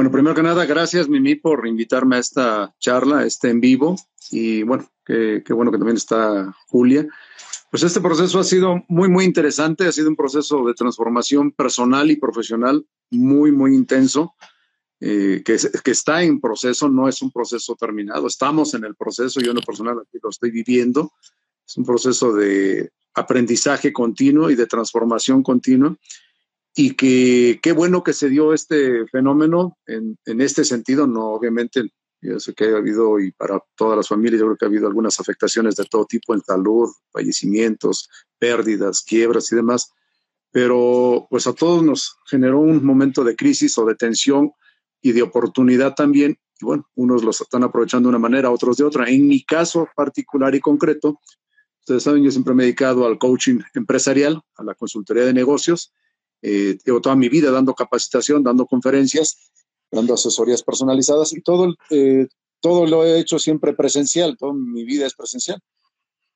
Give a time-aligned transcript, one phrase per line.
[0.00, 3.96] Bueno, primero que nada, gracias Mimi por invitarme a esta charla, este en vivo.
[4.30, 7.06] Y bueno, qué, bueno que también está Julia.
[7.70, 12.10] Pues este proceso ha sido muy, muy interesante, ha sido un proceso de transformación personal
[12.10, 14.34] y profesional muy, muy intenso,
[15.00, 19.38] eh, que, que, está en proceso, no es un proceso terminado, estamos en el proceso,
[19.42, 21.12] yo en lo personal aquí lo estoy viviendo,
[21.68, 25.94] es un proceso de aprendizaje continuo y de transformación continua
[26.80, 31.90] y que qué bueno que se dio este fenómeno en, en, este sentido, no obviamente,
[32.22, 34.86] yo sé que ha habido y para todas las familias, yo creo que ha habido
[34.86, 39.92] algunas afectaciones de todo tipo en salud, fallecimientos, pérdidas, quiebras y demás,
[40.50, 44.52] pero pues a todos nos generó un momento de crisis o de tensión
[45.02, 48.84] y de oportunidad también, y bueno, unos los están aprovechando de una manera, otros de
[48.84, 49.06] otra.
[49.06, 51.20] En mi caso particular y concreto,
[51.80, 55.92] ustedes saben, yo siempre me he dedicado al coaching empresarial, a la consultoría de negocios,
[56.42, 59.50] eh, llevo toda mi vida dando capacitación, dando conferencias,
[59.90, 62.26] dando asesorías personalizadas y todo, eh,
[62.60, 65.60] todo lo he hecho siempre presencial, toda mi vida es presencial.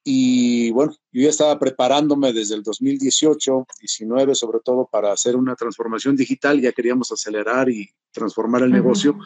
[0.07, 5.57] Y bueno, yo ya estaba preparándome desde el 2018, 19 sobre todo para hacer una
[5.57, 9.19] transformación digital, ya queríamos acelerar y transformar el negocio.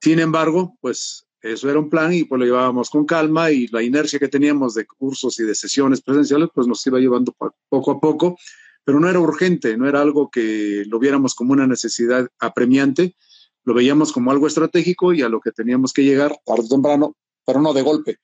[0.00, 3.82] Sin embargo, pues eso era un plan y pues lo llevábamos con calma y la
[3.82, 7.34] inercia que teníamos de cursos y de sesiones presenciales pues nos iba llevando
[7.68, 8.38] poco a poco
[8.86, 13.16] pero no era urgente, no era algo que lo viéramos como una necesidad apremiante,
[13.64, 17.16] lo veíamos como algo estratégico y a lo que teníamos que llegar tarde o temprano,
[17.44, 18.20] pero no de golpe,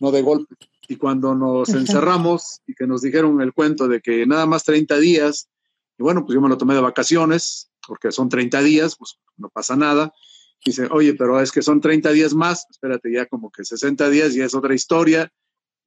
[0.00, 0.54] no de golpe.
[0.88, 4.98] Y cuando nos encerramos y que nos dijeron el cuento de que nada más 30
[4.98, 5.50] días,
[5.98, 9.50] y bueno, pues yo me lo tomé de vacaciones, porque son 30 días, pues no
[9.50, 10.14] pasa nada.
[10.64, 14.32] dice, oye, pero es que son 30 días más, espérate, ya como que 60 días
[14.32, 15.30] ya es otra historia,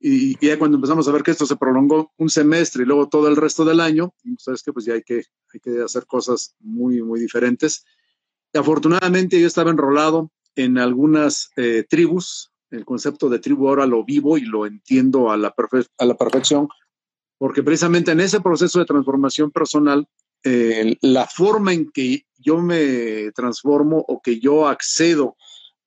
[0.02, 3.28] y, ya cuando empezamos a ver que esto se prolongó un semestre y luego todo
[3.28, 7.04] el resto del año, sabes que pues ya hay que, hay que hacer cosas muy,
[7.04, 7.86] muy diferentes.
[8.52, 14.04] Y afortunadamente yo estaba enrolado en algunas eh, tribus, el concepto de tribu ahora lo
[14.04, 15.54] vivo y lo entiendo a la,
[15.98, 16.68] a la perfección,
[17.38, 20.08] porque precisamente en ese proceso de transformación personal,
[20.44, 25.38] eh, la forma en que yo me transformo o que yo accedo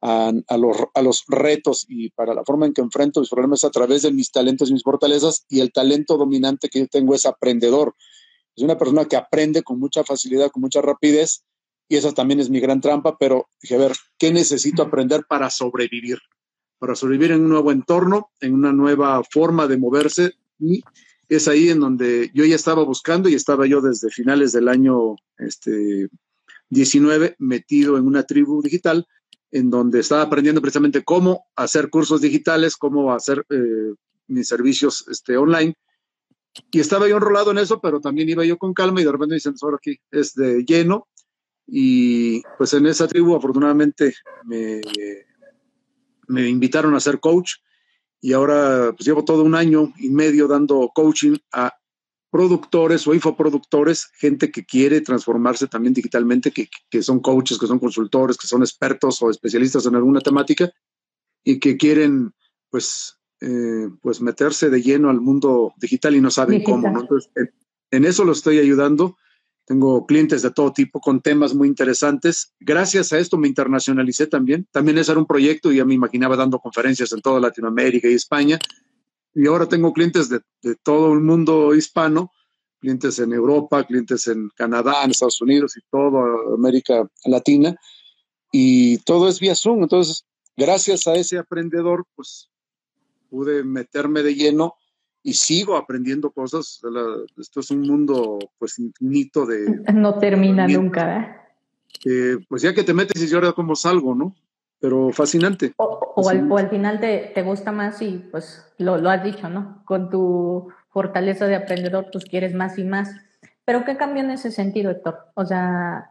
[0.05, 3.71] a, los, a, los, retos y para la forma en que enfrento mis problemas a
[3.71, 7.25] través de mis talentos y mis fortalezas y el talento dominante que yo tengo es
[7.25, 7.95] aprendedor.
[8.55, 11.45] Es una persona que aprende con mucha facilidad, con mucha rapidez
[11.89, 15.49] y esa también es mi gran trampa, pero dije, a ver, ¿qué necesito aprender para
[15.49, 16.19] sobrevivir?
[16.79, 20.83] Para sobrevivir en un nuevo entorno, en una nueva forma de moverse y
[21.31, 25.17] es ahí en donde yo ya estaba buscando y estaba yo desde finales del año
[25.39, 26.11] este,
[26.69, 29.07] 19 metido en una tribu digital
[29.55, 33.95] en donde estaba aprendiendo precisamente cómo hacer cursos digitales, cómo hacer eh,
[34.27, 35.77] mis servicios este, online.
[36.73, 39.37] Y estaba yo enrolado en eso, pero también iba yo con calma y de repente
[39.37, 41.07] dicen, ahora aquí es de lleno.
[41.69, 44.15] Y pues en esa tribu afortunadamente
[44.45, 44.81] me,
[46.27, 47.53] me invitaron a ser coach
[48.21, 51.73] y ahora pues llevo todo un año y medio dando coaching a
[52.35, 57.79] productores o infoproductores, gente que quiere transformarse también digitalmente, que, que, son coaches, que son
[57.79, 60.69] consultores, que son expertos o especialistas en alguna temática
[61.45, 62.33] y que quieren
[62.71, 66.89] pues, eh, pues meterse de lleno al mundo digital y no saben cómo.
[66.89, 67.31] Entonces,
[67.93, 69.17] en, eso lo estoy ayudando.
[69.65, 72.53] Tengo clientes de todo tipo con temas muy interesantes.
[72.59, 74.67] Gracias a esto me internacionalicé también.
[74.73, 78.15] También ese era un proyecto y ya me imaginaba dando conferencias en toda Latinoamérica y
[78.15, 78.59] España
[79.35, 80.41] y ahora tengo clientes de,
[80.83, 82.31] todo el mundo hispano,
[82.81, 86.23] clientes en Europa, clientes en Canadá, en Estados Unidos y toda
[86.55, 87.75] América Latina.
[88.53, 89.83] Y todo es vía Zoom.
[89.83, 90.25] Entonces,
[90.57, 92.49] gracias a ese aprendedor, pues
[93.29, 94.75] pude meterme de lleno
[95.25, 96.81] y sigo aprendiendo cosas.
[97.37, 99.83] esto es un mundo pues infinito de...
[99.93, 101.41] No termina nunca.
[102.05, 102.39] ¿eh?
[102.49, 104.37] pues ya que te metes y ahora cómo salgo, ¿no?
[104.85, 105.73] Pero fascinante.
[105.79, 109.83] O, al, final te, te, gusta más y pues lo, lo, has dicho, ¿no?
[109.87, 113.09] Con tu fortaleza de aprendedor, pues quieres más y más.
[113.65, 115.29] Pero ¿qué cambió en ese sentido, Héctor?
[115.33, 116.11] O sea,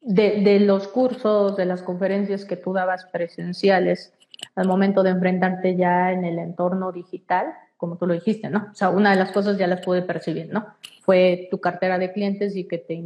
[0.00, 4.14] de, de los cursos, de las conferencias que tú dabas presenciales,
[4.54, 8.68] al momento de enfrentarte ya en el entorno digital, como tú lo dijiste, ¿no?
[8.72, 10.68] O sea, una de las cosas ya las pude percibir, ¿no?
[11.02, 12.98] Fue tu cartera de clientes y que te,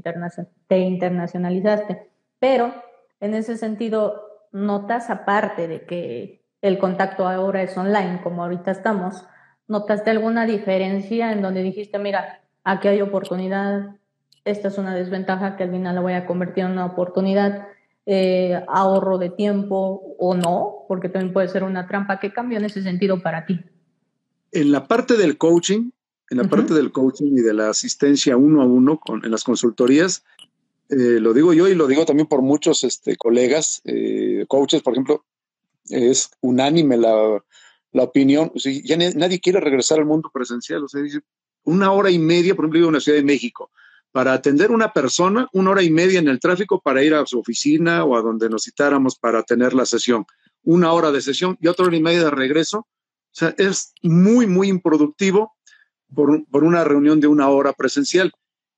[0.68, 2.08] te internacionalizaste.
[2.38, 2.72] Pero
[3.18, 9.26] en ese sentido, notas, aparte de que el contacto ahora es online, como ahorita estamos,
[9.68, 13.96] ¿notaste alguna diferencia en donde dijiste, mira, aquí hay oportunidad,
[14.44, 17.68] esta es una desventaja que al final la voy a convertir en una oportunidad,
[18.06, 22.20] eh, ahorro de tiempo o no, porque también puede ser una trampa.
[22.20, 23.60] ¿Qué cambió en ese sentido para ti?
[24.52, 25.90] En la parte del coaching,
[26.30, 29.42] en la parte del coaching y de la asistencia uno a uno con, en las
[29.42, 30.24] consultorías,
[30.90, 34.92] eh, lo digo yo y lo digo también por muchos este, colegas, eh, coaches, por
[34.92, 35.24] ejemplo,
[35.88, 37.42] es unánime la,
[37.92, 38.52] opinión.
[38.54, 40.84] O ya nadie quiere regresar al mundo presencial.
[40.84, 41.00] O sea,
[41.64, 43.70] una hora y media, por ejemplo, vivo en la Ciudad de México,
[44.12, 47.38] para atender una persona, una hora y media en el tráfico para ir a su
[47.38, 50.26] oficina o a donde nos citáramos para tener la sesión.
[50.62, 52.78] Una hora de sesión y otra hora y media de regreso.
[52.78, 55.54] O sea, es muy, muy improductivo
[56.14, 58.32] por una reunión de una hora presencial.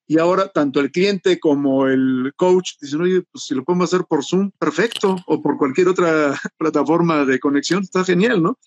[0.09, 4.07] Y ahora tanto el cliente como el coach dicen, oye, pues si lo podemos hacer
[4.07, 8.59] por Zoom, perfecto, o por cualquier otra plataforma de conexión, está genial, ¿no?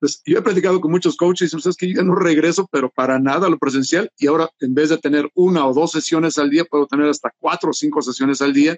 [0.00, 2.90] Pues yo he platicado con muchos coaches y dicen, que yo ya no regreso, pero
[2.90, 4.10] para nada a lo presencial.
[4.16, 7.34] Y ahora, en vez de tener una o dos sesiones al día, puedo tener hasta
[7.38, 8.76] cuatro o cinco sesiones al día.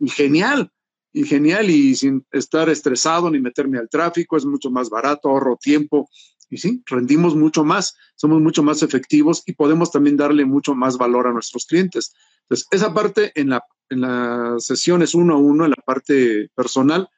[0.00, 0.70] Y genial,
[1.12, 5.58] y genial, y sin estar estresado ni meterme al tráfico, es mucho más barato, ahorro
[5.60, 6.08] tiempo
[6.48, 10.96] y sí, rendimos mucho más, somos mucho más efectivos y podemos también darle mucho más
[10.96, 12.14] valor a nuestros clientes.
[12.42, 17.08] Entonces, esa parte en, la, en las sesiones uno a uno, en la parte personal,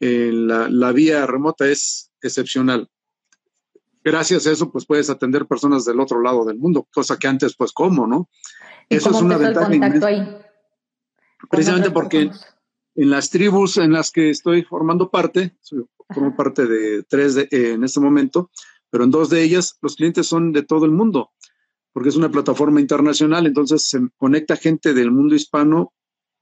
[0.00, 2.88] en la, la vía remota es excepcional.
[4.04, 7.54] Gracias a eso, pues puedes atender personas del otro lado del mundo, cosa que antes,
[7.54, 8.28] pues, ¿cómo, no?
[8.88, 9.70] Eso es una ventaja.
[10.06, 10.36] Ahí?
[11.48, 12.30] Precisamente porque
[12.94, 15.56] en las tribus en las que estoy formando parte,
[16.12, 18.50] formo parte de tres de, eh, en este momento,
[18.90, 21.30] pero en dos de ellas los clientes son de todo el mundo,
[21.92, 25.92] porque es una plataforma internacional, entonces se conecta gente del mundo hispano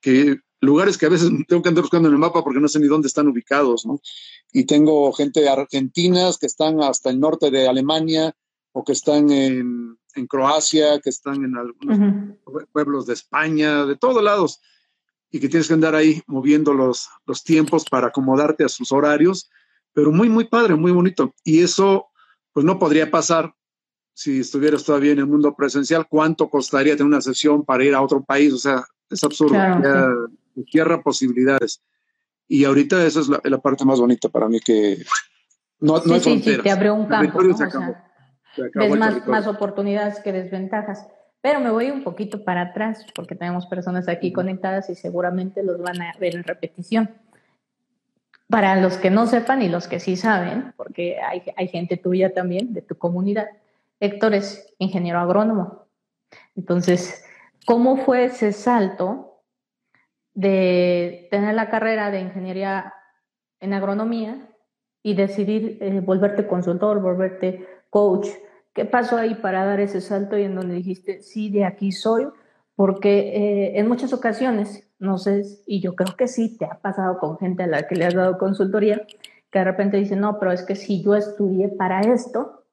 [0.00, 2.80] que lugares que a veces tengo que andar buscando en el mapa porque no sé
[2.80, 4.00] ni dónde están ubicados, ¿no?
[4.52, 8.34] Y tengo gente de argentinas que están hasta el norte de Alemania
[8.72, 12.36] o que están en, en Croacia, que están en algunos
[12.72, 14.60] pueblos de España, de todos lados
[15.30, 19.50] y que tienes que andar ahí moviendo los, los tiempos para acomodarte a sus horarios,
[19.92, 21.34] pero muy, muy padre, muy bonito.
[21.44, 22.08] Y eso,
[22.52, 23.54] pues no podría pasar
[24.12, 26.06] si estuvieras todavía en el mundo presencial.
[26.08, 28.52] ¿Cuánto costaría tener una sesión para ir a otro país?
[28.52, 29.54] O sea, es absurdo.
[29.54, 30.28] Claro,
[30.70, 31.82] Tierra posibilidades.
[32.46, 34.98] Y ahorita esa es la, la, parte más bonita para mí que
[35.78, 37.40] no, no hay sí, sí, te abrió un campo.
[37.40, 37.54] ¿no?
[37.54, 38.04] O sea,
[38.74, 41.06] ves más, más oportunidades que desventajas.
[41.40, 45.80] Pero me voy un poquito para atrás porque tenemos personas aquí conectadas y seguramente los
[45.80, 47.10] van a ver en repetición.
[48.50, 52.34] Para los que no sepan y los que sí saben, porque hay, hay gente tuya
[52.34, 53.46] también de tu comunidad,
[54.00, 55.86] Héctor es ingeniero agrónomo.
[56.56, 57.24] Entonces,
[57.66, 59.42] ¿cómo fue ese salto
[60.34, 62.94] de tener la carrera de ingeniería
[63.60, 64.48] en agronomía
[65.02, 68.28] y decidir eh, volverte consultor, volverte coach?
[68.72, 72.26] ¿Qué pasó ahí para dar ese salto y en donde dijiste, sí, de aquí soy?
[72.74, 77.18] Porque eh, en muchas ocasiones, no sé, y yo creo que sí, te ha pasado
[77.18, 79.06] con gente a la que le has dado consultoría,
[79.50, 82.66] que de repente dice, no, pero es que si yo estudié para esto,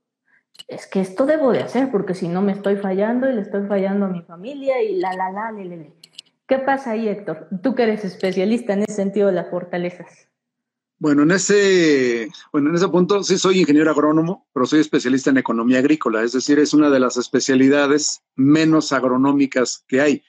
[0.68, 3.66] es que esto debo de hacer, porque si no me estoy fallando y le estoy
[3.68, 5.94] fallando a mi familia y la, la, la, le, le.
[6.48, 7.48] ¿Qué pasa ahí, Héctor?
[7.64, 10.28] Tú que eres especialista en ese sentido de las fortalezas.
[11.00, 15.38] Bueno, en ese, bueno, en ese punto sí soy ingeniero agrónomo, pero soy especialista en
[15.38, 20.24] economía agrícola, es decir, es una de las especialidades menos agronómicas que hay.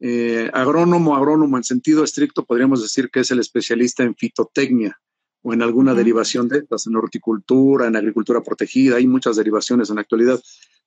[0.00, 5.00] Eh, agrónomo, agrónomo en sentido estricto, podríamos decir que es el especialista en fitotecnia
[5.42, 9.96] o en alguna derivación de estas, en horticultura, en agricultura protegida, hay muchas derivaciones en
[9.96, 10.40] la actualidad.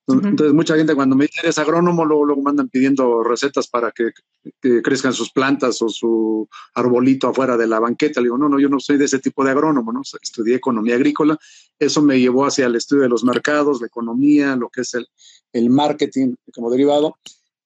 [0.08, 4.12] Entonces, mucha gente cuando me dice eres agrónomo, luego, luego mandan pidiendo recetas para que,
[4.60, 8.20] que, crezcan sus plantas o su arbolito afuera de la banqueta.
[8.20, 10.02] Le digo, no, no, yo no soy de ese tipo de agrónomo, ¿no?
[10.22, 11.38] Estudié economía agrícola.
[11.78, 15.08] Eso me llevó hacia el estudio de los mercados, la economía, lo que es el,
[15.54, 17.18] el marketing como derivado.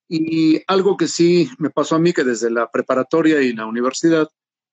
[0.07, 4.29] Y algo que sí me pasó a mí, que desde la preparatoria y la universidad,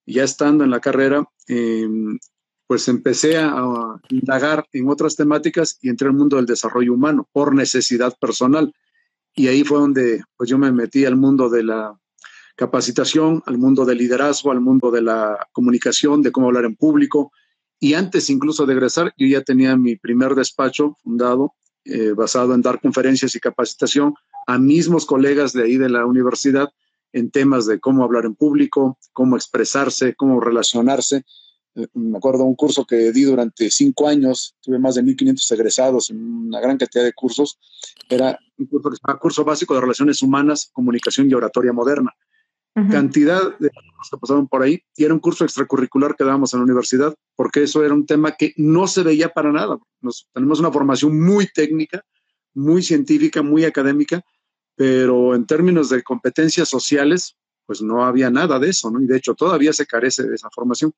[0.06, 1.88] ya estando en la carrera, eh,
[2.66, 7.54] pues empecé a, indagar en otras temáticas y entré al mundo del desarrollo humano por
[7.54, 8.74] necesidad personal.
[9.34, 11.98] Y ahí fue donde pues yo me metí al mundo de la
[12.56, 17.32] capacitación, al mundo del liderazgo, al mundo de la comunicación, de cómo hablar en público.
[17.78, 22.62] Y antes incluso de egresar, yo ya tenía mi primer despacho fundado, eh, basado en
[22.62, 24.14] dar conferencias y capacitación
[24.46, 26.70] a mismos colegas de ahí de la universidad
[27.12, 31.24] en temas de cómo hablar en público, cómo expresarse, cómo relacionarse
[31.74, 36.10] eh, me acuerdo un curso que di durante cinco años, tuve más de 1.500 egresados
[36.10, 37.58] en una gran cantidad de cursos,
[38.08, 42.12] era un curso llama Curso Básico de Relaciones Humanas, Comunicación y Oratoria Moderna.
[42.90, 46.60] Cantidad de cosas que pasaron por ahí, y era un curso extracurricular que dábamos en
[46.60, 49.76] la universidad, porque eso era un tema que no se veía para nada.
[50.00, 52.02] Nos, tenemos una formación muy técnica,
[52.54, 54.24] muy científica, muy académica,
[54.74, 57.36] pero en términos de competencias sociales,
[57.66, 59.00] pues no había nada de eso, ¿no?
[59.00, 60.92] Y de hecho todavía se carece de esa formación.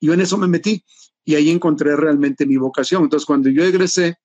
[0.00, 0.84] Y yo en eso me metí
[1.24, 3.02] y ahí encontré realmente mi vocación.
[3.02, 4.16] Entonces, cuando yo egresé,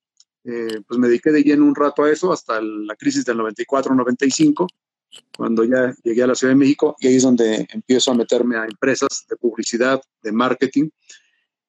[0.44, 4.68] eh, pues me dediqué de lleno un rato a eso hasta la crisis del 94-95
[5.36, 8.58] cuando ya llegué a la Ciudad de México y ahí es donde empiezo a meterme
[8.58, 10.90] a empresas de publicidad, de marketing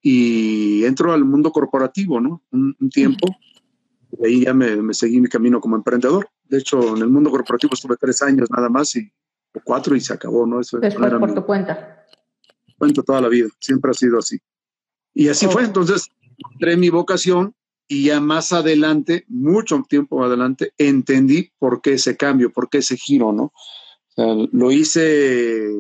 [0.02, 2.42] y entro al mundo corporativo, ¿no?
[2.50, 3.28] Un, tiempo.
[4.18, 6.28] Y ahí ya me, seguí mi camino como emprendedor.
[6.50, 9.10] De hecho, en el mundo corporativo estuve tres años nada más y
[9.54, 10.60] o cuatro y se acabó, ¿no?
[10.60, 12.04] Eso Después por tu cuenta.
[12.76, 14.38] Cuento toda la vida, siempre ha sido así.
[15.14, 16.08] Y así fue, entonces
[16.52, 17.54] entré mi vocación
[17.86, 22.96] y ya más adelante, mucho tiempo adelante, entendí por qué ese cambio, por qué ese
[22.96, 23.52] giro, ¿no?
[24.16, 25.70] lo hice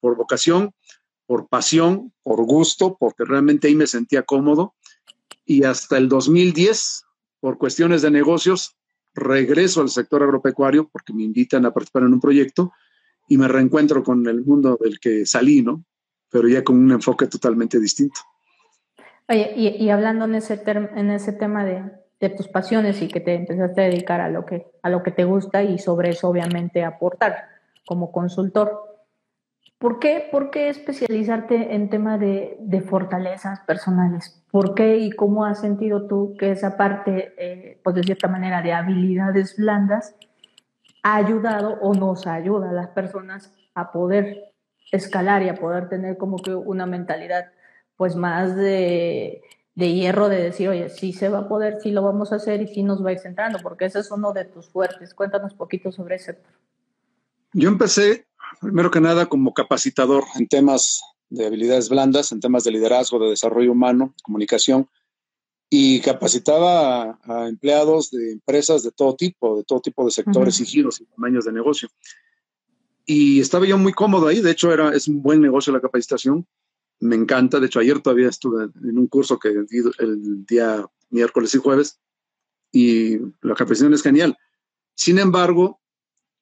[0.00, 0.74] por vocación,
[1.26, 4.74] por pasión, por gusto, porque realmente ahí me sentía cómodo.
[5.44, 7.04] Y hasta el 2010,
[7.40, 8.77] por cuestiones de negocios,
[9.14, 12.72] regreso al sector agropecuario porque me invitan a participar en un proyecto
[13.28, 15.84] y me reencuentro con el mundo del que salí, ¿no?
[16.30, 18.20] Pero ya con un enfoque totalmente distinto.
[19.28, 21.82] Oye, y, hablando en ese, en ese tema de,
[22.36, 25.24] tus pasiones y que te empezaste a dedicar a lo que, a lo que te
[25.24, 27.44] gusta y sobre eso obviamente aportar
[27.86, 28.97] como consultor.
[29.78, 34.42] ¿Por qué, por qué especializarte en tema de, de, fortalezas personales?
[34.50, 38.60] ¿Por qué y cómo has sentido tú que esa parte, eh, pues de cierta manera,
[38.60, 40.16] de habilidades blandas
[41.04, 44.52] ha ayudado o nos ayuda a las personas a poder
[44.90, 47.52] escalar y a poder tener como que una mentalidad
[47.96, 49.42] pues más de,
[49.74, 52.68] hierro de decir, oye, sí se va a poder, sí lo vamos a hacer y
[52.68, 55.14] sí nos va a ir centrando, porque ese es uno de tus fuertes.
[55.14, 56.38] Cuéntanos poquito sobre ese.
[57.52, 58.27] Yo empecé,
[58.60, 63.30] primero que nada, como capacitador en temas de habilidades blandas, en temas de liderazgo, de
[63.30, 64.88] desarrollo humano, comunicación,
[65.70, 70.66] y capacitaba a, empleados de empresas de todo tipo, de todo tipo de sectores y
[70.66, 71.88] giros y tamaños de negocio.
[73.04, 76.46] Y estaba yo muy cómodo ahí, de hecho era, es un buen negocio la capacitación,
[77.00, 77.60] me encanta.
[77.60, 82.00] De hecho, ayer todavía estuve en un curso que di el día miércoles y jueves
[82.72, 84.36] y la capacitación es genial.
[84.94, 85.80] Sin embargo,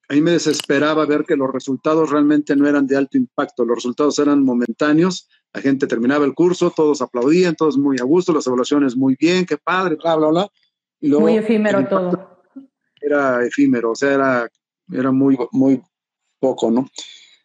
[0.09, 3.77] a mí me desesperaba ver que los resultados realmente no eran de alto impacto, los
[3.77, 8.47] resultados eran momentáneos, la gente terminaba el curso, todos aplaudían, todos muy a gusto, las
[8.47, 10.51] evaluaciones muy bien, qué padre, bla, bla, bla.
[11.01, 12.41] Y luego, muy efímero todo.
[13.01, 14.49] Era efímero, o sea, era,
[14.91, 15.81] era muy, muy
[16.39, 16.87] poco, ¿no?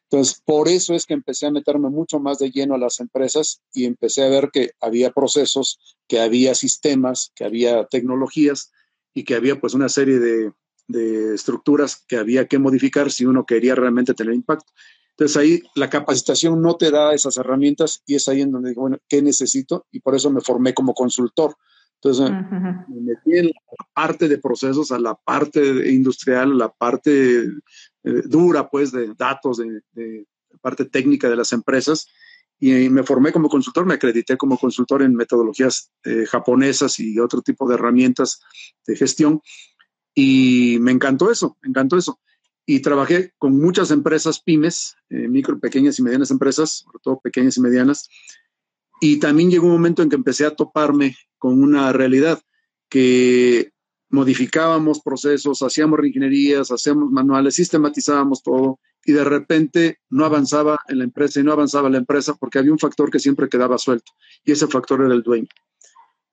[0.05, 3.63] Entonces, por eso es que empecé a meterme mucho más de lleno a las empresas
[3.73, 8.71] y empecé a ver que había procesos, que había sistemas, que había tecnologías
[9.15, 10.53] y que había pues una serie de,
[10.89, 14.73] estructuras que había que modificar si uno quería realmente tener impacto.
[15.11, 18.83] Entonces ahí la capacitación no te da esas herramientas y es ahí en donde digo,
[18.83, 19.87] bueno, ¿qué necesito?
[19.93, 21.55] Y por eso me formé como consultor.
[22.03, 22.31] Entonces
[22.89, 28.69] me metí en la parte de procesos, a la parte industrial, la parte eh, dura,
[28.69, 30.27] pues, de datos, de,
[30.61, 32.09] parte técnica de las empresas.
[32.59, 37.43] Y me formé como consultor, me acredité como consultor en metodologías eh, japonesas y otro
[37.43, 38.41] tipo de herramientas
[38.87, 39.41] de gestión.
[40.15, 42.21] Y me encantó eso, me encantó eso.
[42.65, 47.57] Y trabajé con muchas empresas pymes, eh, micro, pequeñas y medianas empresas, sobre todo pequeñas
[47.57, 48.09] y medianas.
[49.01, 52.41] Y también llegó un momento en que empecé a toparme con una realidad
[52.89, 53.73] que
[54.11, 61.05] modificábamos procesos, hacíamos reingenierías, hacíamos manuales, sistematizábamos todo y de repente no avanzaba en la
[61.05, 64.13] empresa y no avanzaba la empresa porque había un factor que siempre quedaba suelto
[64.45, 65.49] y ese factor era el dueño.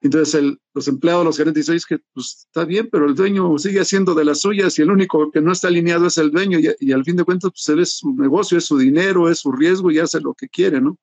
[0.02, 3.82] Entonces los empleados, los gerentes dicen, es que pues, está bien, pero el dueño sigue
[3.82, 6.70] haciendo de las suyas y el único que no está alineado es el dueño y,
[6.80, 9.52] y al fin de cuentas pues él es su negocio, es su dinero, es su
[9.52, 10.98] riesgo y hace lo que quiere, ¿no?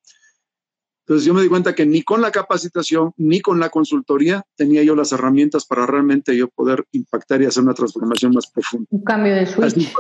[1.07, 4.83] Entonces yo me di cuenta que ni con la capacitación ni con la consultoría tenía
[4.83, 8.89] yo las herramientas para realmente yo poder impactar y hacer una transformación más profunda.
[8.91, 9.95] Un cambio de switch.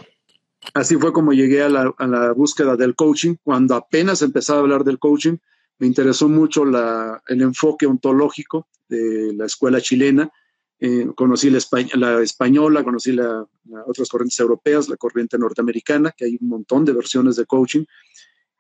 [0.74, 3.36] Así fue, como llegué a la, búsqueda del coaching.
[3.44, 5.36] Cuando apenas empezaba a hablar del coaching,
[5.78, 10.30] me interesó mucho el enfoque ontológico de la escuela chilena.
[10.78, 11.58] Eh, conocí la,
[11.94, 13.46] la, española, conocí la,
[13.86, 17.84] otras corrientes europeas, la corriente norteamericana, que hay un montón de versiones de coaching.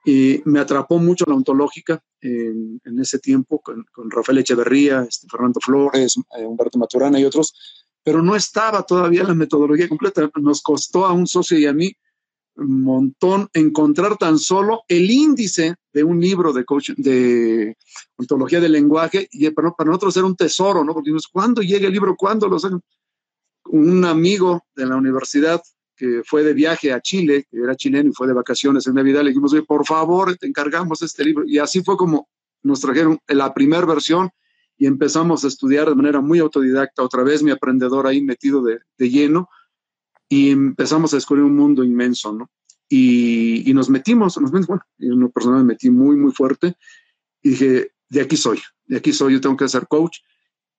[0.04, 6.16] Y me atrapó mucho la ontológica en, ese tiempo con, Rafael Echeverría, este, Fernando Flores,
[6.38, 7.54] eh, Humberto Maturana y otros,
[8.04, 10.30] pero no estaba todavía la metodología completa.
[10.40, 11.92] Nos costó a un socio y a mí
[12.56, 17.76] montón encontrar tan solo el índice de un libro de, coach, de
[18.16, 20.94] ontología del lenguaje y para, nosotros era un tesoro, ¿no?
[20.94, 22.16] Porque ¿cuándo llega el libro?
[22.16, 22.80] ¿Cuándo lo sacan?
[23.66, 25.62] Un amigo de la universidad
[25.96, 29.22] que fue de viaje a Chile, que era chileno y fue de vacaciones en Navidad,
[29.22, 31.44] le dijimos, por favor, te encargamos este libro.
[31.46, 32.28] Y así fue como
[32.62, 34.30] nos trajeron la primera versión
[34.76, 38.80] y empezamos a estudiar de manera muy autodidacta, otra vez mi aprendedor ahí metido de,
[38.98, 39.48] lleno,
[40.28, 42.50] y empezamos a descubrir un mundo inmenso, ¿no?
[42.88, 46.76] Y, nos metimos, nos metimos, bueno, yo en lo personal me metí muy, muy fuerte
[47.42, 50.18] y dije, de aquí soy, de aquí soy, yo tengo que ser coach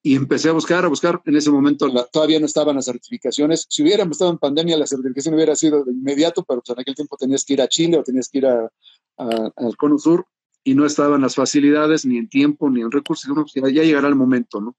[0.01, 1.21] y empecé a buscar, a buscar.
[1.25, 3.65] En ese momento todavía no estaban las certificaciones.
[3.69, 6.95] Si hubiéramos estado en pandemia, la certificación hubiera sido de inmediato, pero pues, en aquel
[6.95, 8.71] tiempo tenías que ir a Chile o tenías que ir a,
[9.17, 10.25] al Cono Sur
[10.63, 13.29] y no estaban las facilidades, ni en tiempo, ni en recursos.
[13.33, 14.77] Pues, ya, llegará el momento, ¿no?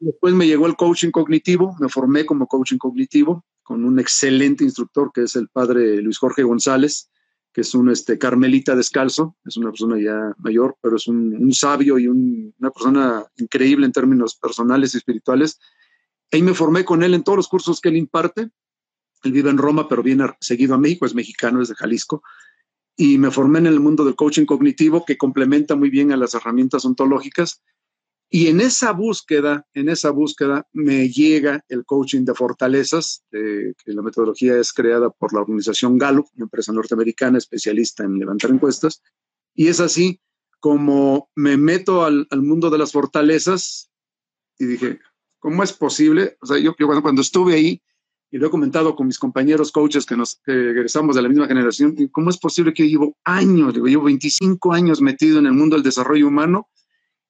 [0.00, 5.12] Después me llegó el coaching cognitivo, me formé como coaching cognitivo con un excelente instructor
[5.14, 7.10] que es el padre Luis Jorge González,
[7.52, 11.98] que es un este, carmelita descalzo, es una persona ya mayor, pero es un, sabio
[11.98, 15.58] y una persona increíble en términos personales y espirituales.
[16.32, 18.50] Ahí me formé con él en todos los cursos que él imparte.
[19.22, 22.22] Él vive en Roma, pero viene seguido a México, es mexicano, es de Jalisco.
[22.96, 26.34] Y me formé en el mundo del coaching cognitivo, que complementa muy bien a las
[26.34, 27.62] herramientas ontológicas.
[28.32, 34.02] Y en esa búsqueda, en esa búsqueda me llega el coaching de fortalezas, que la
[34.02, 39.02] metodología es creada por la organización Gallup, una empresa norteamericana especialista en levantar encuestas.
[39.52, 40.20] Y es así
[40.60, 43.90] como me meto al, mundo de las fortalezas
[44.58, 45.00] y dije,
[45.40, 46.36] ¿cómo es posible?
[46.40, 47.82] O sea, yo, cuando, estuve ahí,
[48.30, 51.96] y lo he comentado con mis compañeros coaches que nos egresamos de la misma generación,
[52.12, 55.82] ¿cómo es posible que yo llevo años, llevo 25 años metido en el mundo del
[55.82, 56.68] desarrollo humano?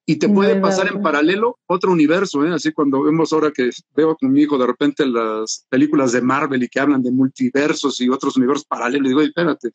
[0.07, 2.53] Y te puede pasar en paralelo otro universo, ¿eh?
[2.53, 6.63] Así cuando vemos ahora que veo con mi hijo de repente las películas de Marvel
[6.63, 9.71] y que hablan de multiversos y otros universos paralelos, digo, espérate,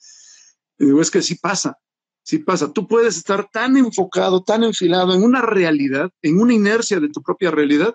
[0.77, 1.77] digo, es que sí pasa,
[2.23, 2.73] sí pasa.
[2.73, 7.21] Tú puedes estar tan enfocado, tan enfilado en una realidad, en una inercia de tu
[7.21, 7.93] propia realidad,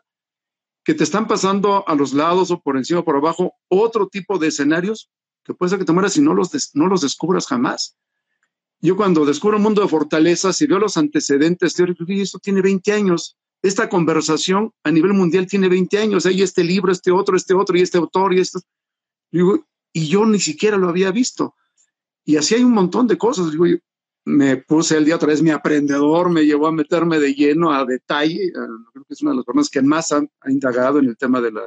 [0.85, 4.39] que te están pasando a los lados o por encima o por abajo otro tipo
[4.39, 5.11] de escenarios
[5.45, 7.97] que puede ser que te mueras y no los, no los descubras jamás.
[8.83, 12.93] Yo cuando descubro un mundo de fortalezas y veo los antecedentes teóricos, esto tiene 20
[12.93, 13.37] años.
[13.63, 16.25] Esta conversación a nivel mundial tiene 20 años.
[16.25, 18.61] Hay este libro, este otro, este otro, y este autor, y esto.
[19.93, 21.55] Y yo ni siquiera lo había visto.
[22.25, 23.51] Y así hay un montón de cosas.
[23.51, 23.67] Digo,
[24.25, 27.85] me puse el día otra vez mi aprendedor, me llevó a meterme de lleno a
[27.85, 28.51] detalle.
[28.53, 31.53] Creo que es una de las personas que más ha, indagado en el tema de,
[31.53, 31.63] la,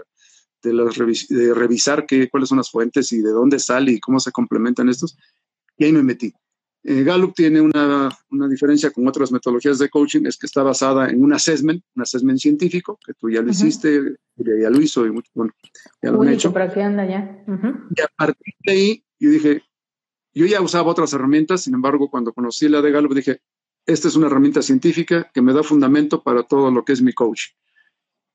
[0.63, 4.89] de, revisar qué, cuáles son las fuentes y de dónde sale y cómo se complementan
[4.89, 5.15] estos.
[5.77, 6.33] Y ahí me metí.
[6.85, 11.09] Eh, Gallup tiene una, una, diferencia con otras metodologías de coaching, es que está basada
[11.09, 15.11] en un assessment, un assessment científico, que tú ya lo hiciste, ya lo hizo y
[15.11, 15.53] mucho, bueno,
[16.01, 16.51] ya lo han hecho.
[16.51, 17.41] ¿Para qué anda ya?
[17.95, 19.63] Y a partir de ahí, yo dije,
[20.33, 23.39] yo ya usaba otras herramientas, sin embargo, cuando conocí la de Gallup, dije,
[23.85, 27.13] esta es una herramienta científica que me da fundamento para todo lo que es mi
[27.13, 27.53] coaching.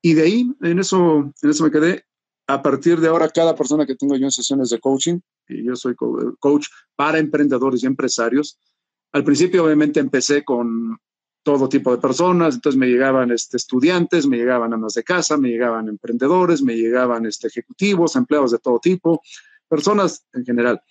[0.01, 2.05] Y de ahí, en eso, en eso me quedé.
[2.47, 5.95] A partir de ahora, cada persona que tengo yo en sesiones de coaching, yo soy
[5.95, 8.59] coach para emprendedores y empresarios.
[9.11, 10.97] Al principio obviamente empecé con
[11.43, 15.49] todo tipo de personas, entonces me llegaban este, estudiantes, me llegaban amas de casa, me
[15.49, 19.21] llegaban emprendedores, me llegaban este, ejecutivos, empleados de todo tipo,
[19.67, 20.81] personas en general.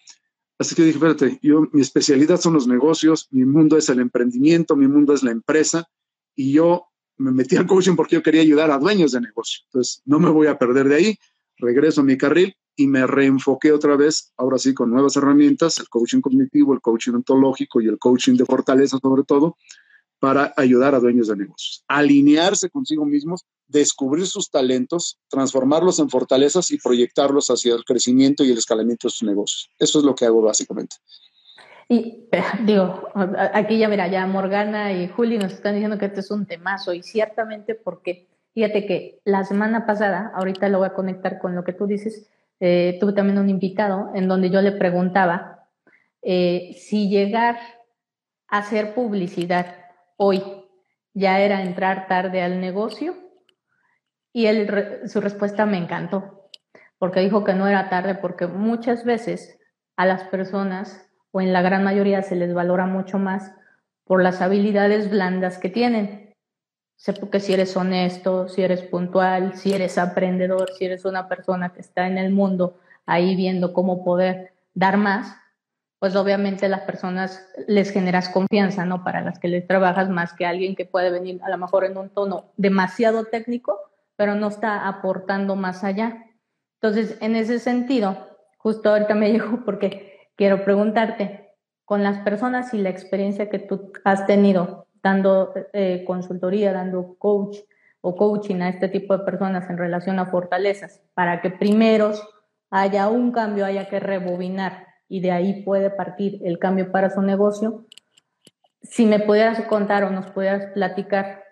[0.59, 4.75] Así que dije, espérate, yo, mi especialidad son los negocios, mi mundo es el emprendimiento,
[4.75, 5.89] mi mundo es la empresa,
[6.35, 6.87] y yo
[7.19, 9.61] me metí al coaching porque yo quería ayudar a dueños de negocio.
[9.67, 11.19] Entonces, no me voy a perder de ahí,
[11.59, 15.89] regreso a mi carril y me reenfoqué otra vez, ahora sí, con nuevas herramientas, el
[15.89, 19.57] coaching cognitivo, el coaching ontológico y el coaching de fortaleza sobre todo,
[20.21, 26.71] para ayudar a dueños de negocios, alinearse consigo mismos, descubrir sus talentos, transformarlos en fortalezas
[26.71, 29.71] y proyectarlos hacia el crecimiento y el escalamiento de sus negocios.
[29.77, 30.97] Eso es lo que hago básicamente.
[31.89, 33.09] Y eh, digo,
[33.55, 36.93] aquí ya mira, ya Morgana y Juli nos están diciendo que este es un temazo
[36.95, 41.65] y ciertamente porque, fíjate que la semana pasada, ahorita lo voy a conectar con lo
[41.65, 42.29] que tú dices,
[42.61, 45.69] eh, tuve también un invitado en donde yo le preguntaba
[46.23, 47.59] eh, si llegar
[48.49, 49.77] a hacer publicidad
[50.17, 50.43] hoy
[51.15, 53.15] ya era entrar tarde al negocio
[54.33, 54.69] y él,
[55.07, 56.51] su respuesta me encantó,
[56.99, 59.59] porque dijo que no era tarde porque muchas veces
[59.97, 63.53] a las personas o en la gran mayoría se les valora mucho más
[64.05, 66.28] por las habilidades blandas que tienen
[66.99, 71.73] sé porque si eres honesto, si eres puntual, si eres aprendedor, si eres una persona
[71.73, 75.35] que está en el mundo ahí viendo cómo poder dar más,
[76.01, 79.05] pues obviamente las personas les generas confianza, ¿no?
[79.05, 81.97] Para las que les trabajas más que alguien que puede venir a lo mejor en
[81.97, 83.79] un tono demasiado técnico,
[84.17, 86.27] pero no está aportando más allá.
[86.81, 91.49] Entonces, en ese sentido, justo ahorita me llegó porque quiero preguntarte,
[91.85, 97.59] con las personas y la experiencia que tú has tenido, dando eh, consultoría, dando coach
[98.01, 102.13] o coaching a este tipo de personas en relación a fortalezas, para que primero
[102.71, 107.23] haya un cambio, haya que rebobinar y de ahí puede partir el cambio para su
[107.23, 107.87] negocio.
[108.83, 111.45] Si me pudieras contar o nos pudieras platicar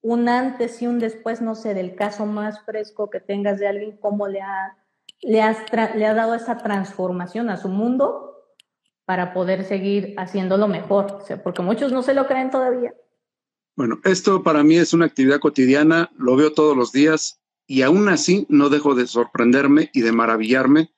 [0.00, 3.96] un antes y un después, no sé, del caso más fresco que tengas de alguien,
[3.96, 4.76] cómo le ha,
[5.20, 5.42] le,
[5.96, 8.37] le ha dado esa transformación a su mundo
[9.08, 12.92] para poder seguir haciéndolo mejor, porque muchos no se lo creen todavía.
[13.74, 18.10] Bueno, esto para mí es una actividad cotidiana, lo veo todos los días y aún
[18.10, 20.92] así no dejo de sorprenderme y de maravillarme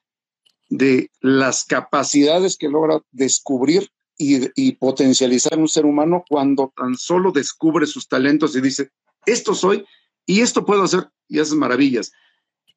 [0.69, 7.87] de las capacidades que logra descubrir y, potencializar un ser humano cuando tan solo descubre
[7.87, 8.91] sus talentos y dice,
[9.25, 9.85] esto soy
[10.27, 12.11] y esto puedo hacer y haces maravillas.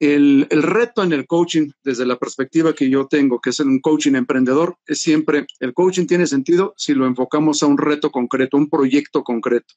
[0.06, 4.16] El, reto en el coaching, desde la perspectiva que yo tengo, que es un coaching
[4.16, 8.70] emprendedor, es siempre, el coaching tiene sentido si lo enfocamos a un reto concreto, un
[8.70, 9.74] proyecto concreto.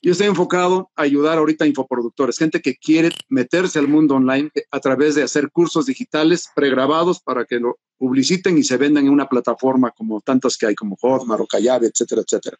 [0.00, 4.50] Yo estoy enfocado a ayudar ahorita a infoproductores, gente que quiere meterse al mundo online
[4.70, 9.12] a través de hacer cursos digitales pregrabados para que lo publiciten y se vendan en
[9.12, 12.56] una plataforma como tantas que hay, como Hotmart o Callabe, etcétera, etcétera.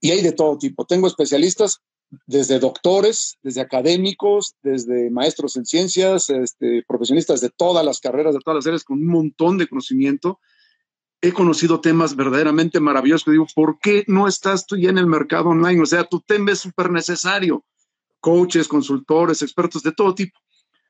[0.00, 0.84] Y hay de todo tipo.
[0.84, 1.80] Tengo especialistas
[2.26, 8.40] desde doctores, desde académicos, desde maestros en ciencias, este, profesionistas de todas las carreras, de
[8.40, 10.38] todas las áreas, con un montón de conocimiento
[11.24, 13.32] he conocido temas verdaderamente maravillosos.
[13.32, 15.80] Digo, ¿por qué no estás tú ya en el mercado online?
[15.80, 17.64] O sea, tu tema es súper necesario.
[18.20, 20.38] Coaches, consultores, expertos de todo tipo.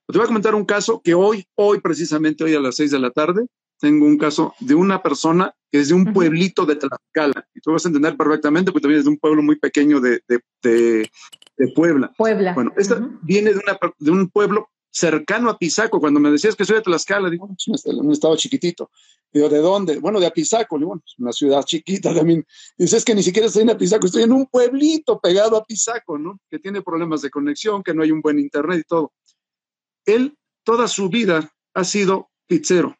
[0.09, 2.99] Te voy a comentar un caso que hoy, hoy precisamente, hoy a las seis de
[2.99, 3.47] la tarde,
[3.85, 7.47] tengo un caso de una persona que es de un pueblito de Tlaxcala.
[7.55, 10.23] Y tú vas a entender perfectamente porque también es de un pueblo muy pequeño de,
[10.27, 12.11] de, de, Puebla.
[12.16, 12.55] Puebla.
[12.55, 16.01] Bueno, esta viene de, una, de un pueblo cercano a Pisaco.
[16.01, 18.90] Cuando me decías que soy de Tlaxcala, digo, es un estado chiquitito.
[19.31, 19.99] Digo, ¿de dónde?
[19.99, 20.79] Bueno, de Apizaco.
[20.79, 22.47] Digo, bueno, es una ciudad chiquita también.
[22.79, 26.16] Dices, es que ni siquiera estoy en Apizaco, estoy en un pueblito pegado a Pisaco,
[26.16, 26.40] ¿no?
[26.49, 29.12] Que tiene problemas de conexión, que no hay un buen internet y todo.
[30.07, 32.97] Él, toda su vida, ha sido pizzero.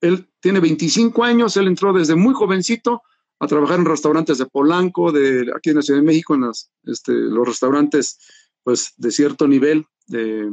[0.00, 3.02] Él tiene 25 años, él entró desde muy jovencito
[3.40, 6.70] a trabajar en restaurantes de Polanco, de aquí en la Ciudad de México, en las,
[6.84, 8.18] este, los restaurantes
[8.62, 10.52] pues de cierto nivel de,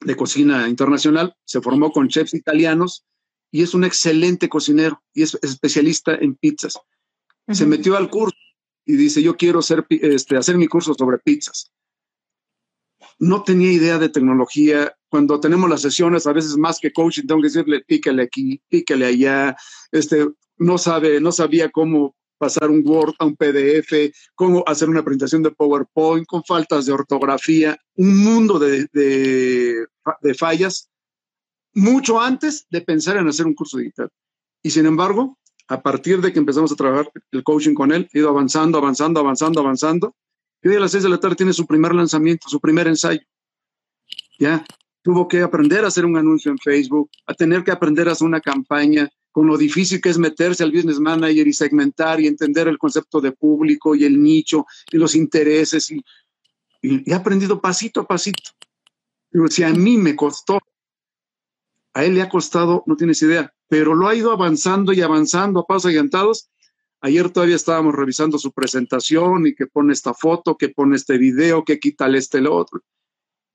[0.00, 3.04] de cocina internacional, se formó con chefs italianos
[3.50, 6.78] y es un excelente cocinero y es especialista en pizzas.
[7.48, 8.36] Se metió al curso
[8.86, 11.72] y dice, yo quiero hacer, este, hacer mi curso sobre pizzas.
[13.18, 14.96] No tenía idea de tecnología.
[15.10, 19.06] Cuando tenemos las sesiones, a veces más que coaching, tengo que decirle, pícale aquí, pícale
[19.06, 19.56] allá.
[19.90, 25.02] Este, no sabe, no sabía cómo pasar un Word a un PDF, cómo hacer una
[25.02, 30.88] presentación de PowerPoint con faltas de ortografía, un mundo de, de, fallas,
[31.74, 34.08] mucho antes de pensar en hacer un curso digital.
[34.62, 38.18] Y sin embargo, a partir de que empezamos a trabajar el coaching con él, ha
[38.18, 40.14] ido avanzando, avanzando, avanzando, avanzando.
[40.62, 43.20] Y hoy a las seis de la tarde tiene su primer lanzamiento, su primer ensayo.
[44.38, 44.64] Ya
[45.02, 48.26] tuvo que aprender a hacer un anuncio en Facebook, a tener que aprender a hacer
[48.26, 52.68] una campaña, con lo difícil que es meterse al business manager y segmentar y entender
[52.68, 55.90] el concepto de público y el nicho y los intereses.
[55.90, 56.02] Y,
[56.82, 58.50] he aprendido pasito a pasito.
[59.48, 60.58] Si a mí me costó,
[61.94, 65.60] a él le ha costado, no tienes idea, pero lo ha ido avanzando y avanzando
[65.60, 66.50] a pasos agigantados.
[67.00, 71.64] Ayer todavía estábamos revisando su presentación y que pone esta foto, que pone este video,
[71.64, 72.82] que quita el este, el otro.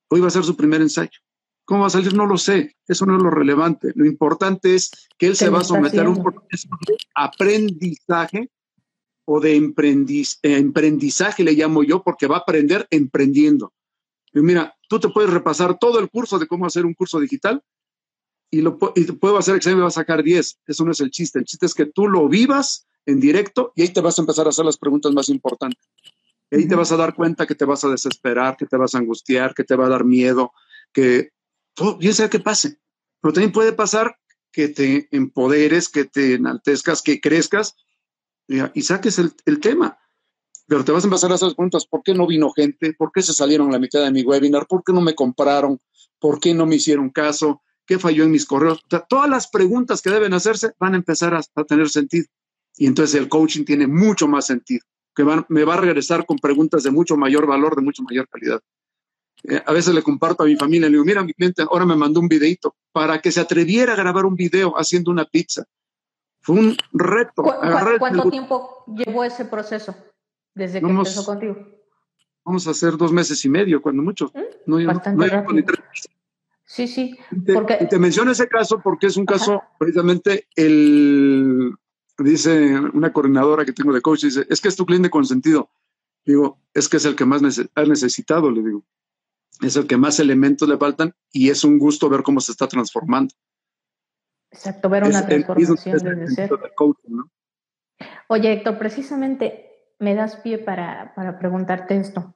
[0.09, 1.19] Hoy va a ser su primer ensayo.
[1.65, 2.13] ¿Cómo va a salir?
[2.13, 2.75] No lo sé.
[2.87, 3.91] Eso no es lo relevante.
[3.95, 8.51] Lo importante es que él se va a someter a un proceso de aprendizaje
[9.25, 13.73] o de emprendizaje, le llamo yo, porque va a aprender emprendiendo.
[14.31, 17.63] Y mira, tú te puedes repasar todo el curso de cómo hacer un curso digital
[18.51, 20.59] y, lo, y puedo hacer examen y va a sacar 10.
[20.67, 21.39] Eso no es el chiste.
[21.39, 24.45] El chiste es que tú lo vivas en directo y ahí te vas a empezar
[24.45, 25.89] a hacer las preguntas más importantes.
[26.51, 28.93] Y ahí te vas a dar cuenta que te vas a desesperar, que te vas
[28.93, 30.51] a angustiar, que te va a dar miedo,
[30.93, 31.31] que
[31.75, 32.79] todo, bien sea que pase,
[33.21, 34.17] pero también puede pasar
[34.51, 37.75] que te empoderes, que te enaltezcas, que crezcas
[38.47, 39.97] y, saques el, el, tema.
[40.67, 42.93] Pero te vas a empezar a hacer preguntas, ¿por qué no vino gente?
[42.93, 44.65] ¿Por qué se salieron la mitad de mi webinar?
[44.67, 45.79] ¿Por qué no me compraron?
[46.19, 47.61] ¿Por qué no me hicieron caso?
[47.85, 48.81] ¿Qué falló en mis correos?
[49.09, 52.25] todas las preguntas que deben hacerse van a empezar a, tener sentido.
[52.77, 54.85] Y entonces el coaching tiene mucho más sentido,
[55.15, 58.61] que me va a regresar con preguntas de mucho mayor valor, de mucho mayor calidad.
[59.47, 61.95] Eh, a veces le comparto a mi familia, le digo, mira, mi cliente ahora me
[61.95, 65.65] mandó un videito para que se atreviera a grabar un video haciendo una pizza.
[66.41, 67.43] Fue un reto.
[67.99, 69.95] ¿Cuánto tiempo llevó ese proceso
[70.53, 71.57] desde que empezó contigo?
[72.43, 74.31] Vamos a hacer dos meses y medio, cuando mucho.
[74.33, 74.85] ¿Mm?
[74.85, 75.65] Bastante rápido.
[76.63, 77.17] Sí, sí.
[77.53, 77.77] Porque...
[77.81, 81.71] Y te, menciono ese caso porque es un caso, precisamente, el,
[82.17, 85.69] dice una coordinadora que tengo de coach, dice, es que es tu cliente consentido.
[86.25, 87.41] Digo, es que es el que más
[87.75, 88.83] ha necesitado, le digo
[89.61, 92.67] es el que más elementos le faltan y es un gusto ver cómo se está
[92.67, 93.33] transformando.
[94.51, 96.59] Exacto, ver una transformación desde cero.
[98.27, 102.35] Oye, Héctor, precisamente me das pie para, para preguntarte esto.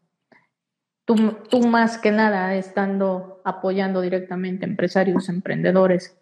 [1.05, 1.15] Tú,
[1.49, 6.17] tú, más que nada, estando apoyando directamente a empresarios, emprendedores,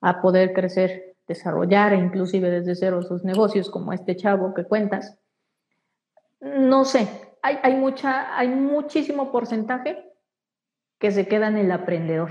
[0.00, 5.18] a poder crecer, desarrollar, inclusive desde cero sus negocios, como este chavo que cuentas,
[6.40, 7.06] no sé,
[7.42, 10.09] hay, hay, mucha, hay muchísimo porcentaje
[11.00, 12.30] que se queda en el aprendedor,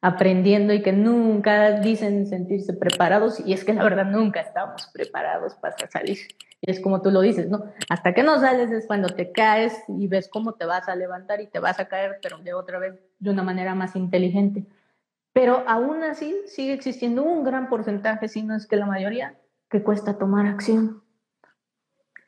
[0.00, 5.56] aprendiendo y que nunca dicen sentirse preparados, y es que la verdad nunca estamos preparados
[5.56, 6.18] para salir.
[6.60, 7.64] Y es como tú lo dices, ¿no?
[7.90, 11.40] Hasta que no sales es cuando te caes y ves cómo te vas a levantar
[11.40, 14.64] y te vas a caer, pero de otra vez de una manera más inteligente.
[15.32, 19.34] Pero aún así sigue existiendo un gran porcentaje, si no es que la mayoría,
[19.68, 21.02] que cuesta tomar acción.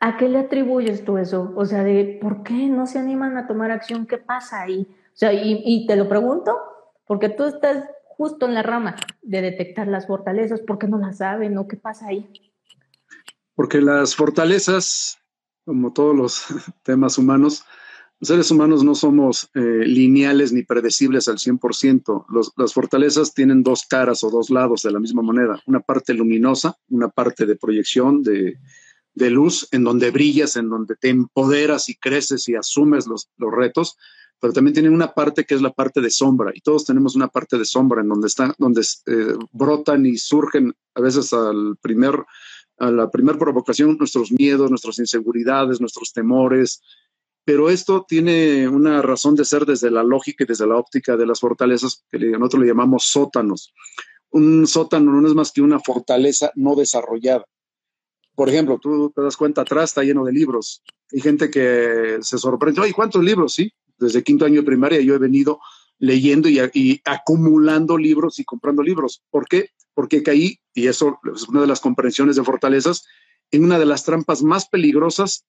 [0.00, 1.52] ¿A qué le atribuyes tú eso?
[1.56, 4.86] O sea, de por qué no se animan a tomar acción, ¿qué pasa ahí?
[5.18, 6.56] Sea, y, te lo pregunto
[7.04, 11.18] porque tú estás justo en la rama de detectar las fortalezas, ¿por qué no las
[11.18, 12.30] saben o qué pasa ahí?
[13.56, 15.18] Porque las fortalezas,
[15.64, 16.44] como todos los
[16.84, 17.64] temas humanos,
[18.20, 22.26] los seres humanos no somos eh, lineales ni predecibles al 100%.
[22.28, 25.60] Los, las fortalezas tienen dos caras o dos lados de la misma moneda.
[25.66, 28.60] Una parte luminosa, una parte de proyección, de,
[29.14, 33.52] de luz, en donde brillas, en donde te empoderas y creces y asumes los, los
[33.52, 33.96] retos,
[34.40, 37.28] pero también tienen una parte que es la parte de sombra, y todos tenemos una
[37.28, 42.24] parte de sombra en donde están, donde eh, brotan y surgen a veces al primer
[42.80, 46.80] a la primera provocación nuestros miedos, nuestras inseguridades, nuestros temores,
[47.48, 51.24] pero esto tiene una razón de ser desde la lógica y desde la óptica de
[51.24, 53.72] las fortalezas, que nosotros le llamamos sótanos.
[54.30, 57.46] Un sótano no es más que una fortaleza no desarrollada.
[58.34, 60.82] Por ejemplo, tú te das cuenta atrás, está lleno de libros.
[61.10, 63.54] Hay gente que se sorprende, oye, ¿cuántos libros?
[63.54, 65.60] Sí, desde quinto año de primaria yo he venido
[65.98, 69.22] leyendo y, acumulando libros y comprando libros.
[69.30, 69.70] ¿Por qué?
[69.98, 73.04] porque caí, y eso es una de las comprensiones de fortalezas,
[73.50, 75.44] en una de las trampas más peligrosas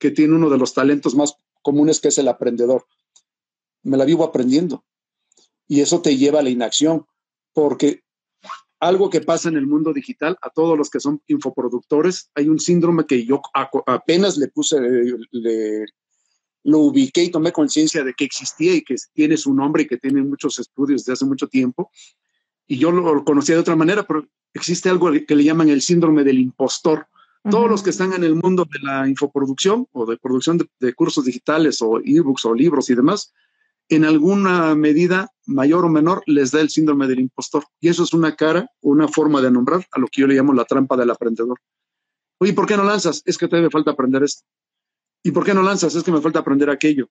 [0.00, 2.84] que tiene uno de los talentos más comunes, que es el aprendedor.
[3.84, 4.84] Me la vivo aprendiendo.
[5.68, 7.06] Y eso te lleva a la inacción,
[7.52, 8.02] porque
[8.80, 12.58] algo que pasa en el mundo digital, a todos los que son infoproductores, hay un
[12.58, 13.40] síndrome que yo
[13.86, 14.80] apenas le puse,
[15.30, 15.84] le,
[16.64, 19.98] lo ubiqué y tomé conciencia de que existía y que tiene su nombre y que
[19.98, 21.90] tiene muchos estudios desde hace mucho tiempo,
[22.66, 26.24] y yo lo conocía de otra manera, pero existe algo que le llaman el síndrome
[26.24, 27.06] del impostor.
[27.50, 31.24] Todos los que están en el mundo de la infoproducción o de producción de, cursos
[31.24, 33.32] digitales o ebooks o libros y demás,
[33.88, 37.64] en alguna medida mayor o menor les da el síndrome del impostor.
[37.80, 40.54] Y eso es una cara, una forma de nombrar a lo que yo le llamo
[40.54, 41.58] la trampa del aprendedor.
[42.38, 43.22] Oye, ¿por qué no lanzas?
[43.26, 44.44] Es que te me falta aprender esto.
[45.22, 45.94] ¿Y por qué no lanzas?
[45.94, 47.08] Es que me falta aprender aquello.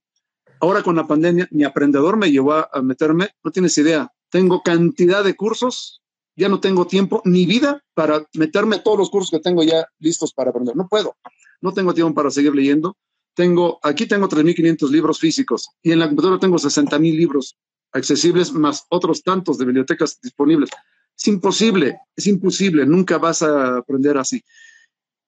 [0.59, 5.23] Ahora con la pandemia, mi aprendedor me llevó a meterme, no tienes idea, tengo cantidad
[5.23, 6.01] de cursos,
[6.35, 10.33] ya no tengo tiempo ni vida para meterme todos los cursos que tengo ya listos
[10.33, 10.75] para aprender.
[10.75, 11.15] No puedo,
[11.61, 12.97] no tengo tiempo para seguir leyendo.
[13.33, 17.57] Tengo, aquí tengo 3.500 libros físicos y en la computadora tengo 60.000 libros
[17.93, 20.69] accesibles más otros tantos de bibliotecas disponibles.
[21.17, 24.43] Es imposible, es imposible, nunca vas a aprender así.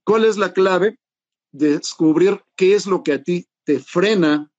[0.04, 0.98] ¿Cuál es la clave?
[1.54, 4.52] Descubrir qué es lo que a ti te frena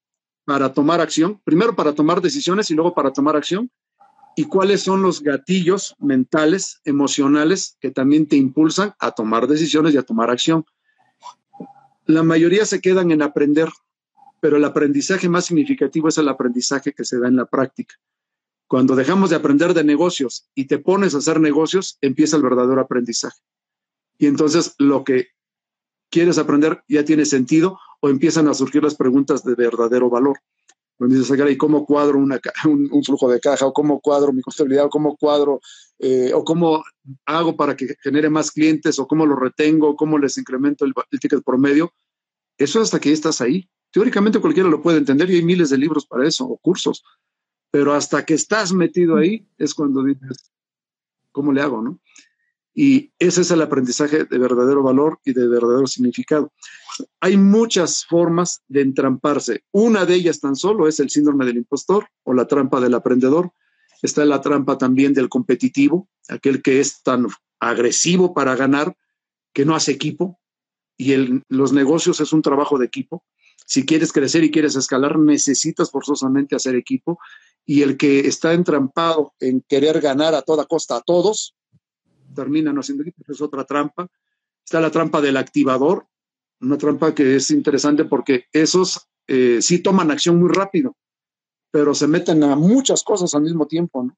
[0.46, 3.70] para tomar acción, primero para tomar decisiones y luego para tomar acción,
[4.36, 9.96] y cuáles son los gatillos mentales, emocionales que también te impulsan a tomar decisiones y
[9.96, 10.64] a tomar acción.
[12.06, 13.68] La mayoría se quedan en aprender,
[14.40, 17.94] pero el aprendizaje más significativo es el aprendizaje que se da en la práctica.
[18.66, 22.80] Cuando dejamos de aprender de negocios y te pones a hacer negocios, empieza el verdadero
[22.80, 23.38] aprendizaje.
[24.18, 25.28] Y entonces lo que
[26.14, 30.38] quieres aprender ya tiene sentido o empiezan a surgir las preguntas de verdadero valor
[30.98, 32.18] donde dices, ¿y cómo cuadro
[32.64, 33.66] un, flujo de caja?
[33.66, 34.86] ¿O cómo cuadro mi contabilidad?
[34.86, 35.60] ¿O cómo cuadro?
[35.98, 36.84] Eh, ¿O cómo
[37.26, 38.98] hago para que genere más clientes?
[39.00, 39.96] ¿O cómo lo retengo?
[39.96, 41.92] ¿Cómo les incremento el, el ticket promedio?
[42.58, 43.68] Eso hasta que estás ahí.
[43.90, 47.02] Teóricamente cualquiera lo puede entender y hay miles de libros para eso o cursos.
[47.72, 50.52] Pero hasta que estás metido ahí es cuando dices,
[51.32, 51.82] ¿cómo le hago?
[51.82, 51.98] ¿no?
[52.74, 56.52] Y ese es el aprendizaje de verdadero valor y de verdadero significado.
[57.20, 59.64] Hay muchas formas de entramparse.
[59.70, 63.52] Una de ellas tan solo es el síndrome del impostor o la trampa del aprendedor.
[64.02, 67.28] Está la trampa también del competitivo, aquel que es tan
[67.60, 68.96] agresivo para ganar
[69.52, 70.40] que no hace equipo.
[70.96, 71.14] Y
[71.48, 73.24] los negocios es un trabajo de equipo.
[73.66, 77.18] Si quieres crecer y quieres escalar, necesitas forzosamente hacer equipo.
[77.64, 81.56] Y el que está entrampado en querer ganar a toda costa a todos,
[82.34, 84.08] termina no haciendo equipo, es otra trampa.
[84.64, 86.06] Está la trampa del activador,
[86.60, 90.96] una trampa que es interesante porque esos eh, sí toman acción muy rápido,
[91.70, 94.16] pero se meten a muchas cosas al mismo tiempo, ¿no?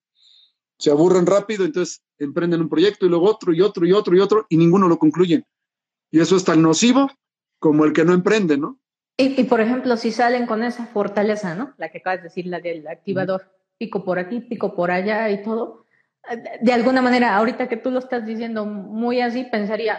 [0.79, 4.21] Se aburren rápido, entonces emprenden un proyecto y luego otro y otro y otro y
[4.21, 5.45] otro y ninguno lo concluyen.
[6.11, 7.11] Y eso es tan nocivo
[7.59, 8.79] como el que no emprende, ¿no?
[9.19, 11.73] Y, por ejemplo, si salen con esa fortaleza, ¿no?
[11.79, 15.43] La que acabas de decir, la del activador, pico por aquí, pico por allá y
[15.43, 15.86] todo,
[16.61, 19.99] de alguna manera, ahorita que tú lo estás diciendo muy así, pensaría,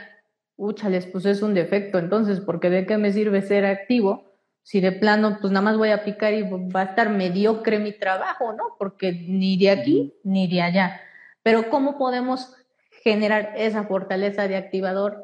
[0.55, 1.99] úchales, pues es un defecto.
[1.99, 4.27] Entonces, porque de qué me sirve ser activo
[4.67, 7.93] si de plano, pues nada más voy a picar y va a estar mediocre mi
[7.93, 8.75] trabajo, ¿no?
[8.77, 10.99] Porque ni de aquí ni de allá.
[11.41, 12.53] Pero ¿cómo podemos
[13.01, 15.23] generar esa fortaleza de activador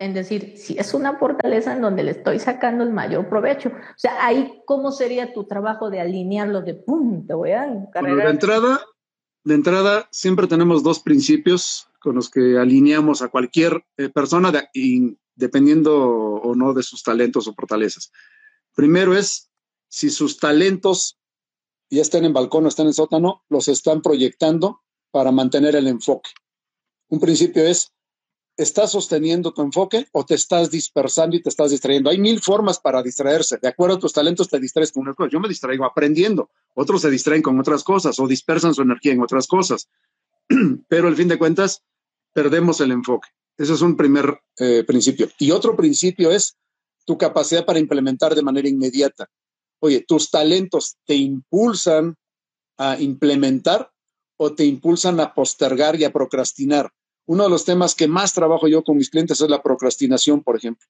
[0.00, 3.68] en decir, si es una fortaleza en donde le estoy sacando el mayor provecho?
[3.68, 8.26] O sea, ahí, ¿cómo sería tu trabajo de alinearlo de pum, te voy a encargar?
[8.26, 8.80] entrada,
[9.44, 14.52] de entrada, siempre tenemos dos principios con los que alineamos a cualquier eh, persona,
[15.34, 18.12] dependiendo o no de sus talentos o fortalezas.
[18.74, 19.50] Primero es
[19.88, 21.18] si sus talentos
[21.90, 26.30] ya están en balcón o están en sótano, los están proyectando para mantener el enfoque.
[27.08, 27.92] Un principio es,
[28.56, 32.10] ¿estás sosteniendo tu enfoque o te estás dispersando y te estás distrayendo?
[32.10, 33.58] Hay mil formas para distraerse.
[33.60, 35.30] De acuerdo a tus talentos, te distraes con una cosa.
[35.30, 36.50] Yo me distraigo aprendiendo.
[36.74, 39.88] Otros se distraen con otras cosas o dispersan su energía en otras cosas.
[40.88, 41.82] Pero al fin de cuentas,
[42.32, 43.28] perdemos el enfoque.
[43.56, 45.28] Ese es un primer eh, principio.
[45.38, 46.56] Y otro principio es,
[47.04, 49.28] tu capacidad para implementar de manera inmediata.
[49.80, 52.16] Oye, tus talentos te impulsan
[52.78, 53.90] a implementar
[54.36, 56.92] o te impulsan a postergar y a procrastinar.
[57.26, 60.56] Uno de los temas que más trabajo yo con mis clientes es la procrastinación, por
[60.56, 60.86] ejemplo.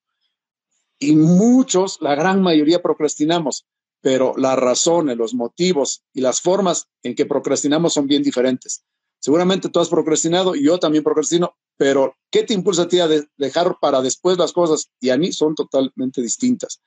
[0.98, 3.66] Y muchos, la gran mayoría procrastinamos,
[4.00, 8.84] pero las razones, los motivos y las formas en que procrastinamos son bien diferentes.
[9.20, 13.08] Seguramente tú has procrastinado y yo también procrastino, pero ¿qué te impulsa a ti a
[13.36, 14.90] dejar para después las cosas?
[15.00, 16.82] Y a mí son totalmente distintas.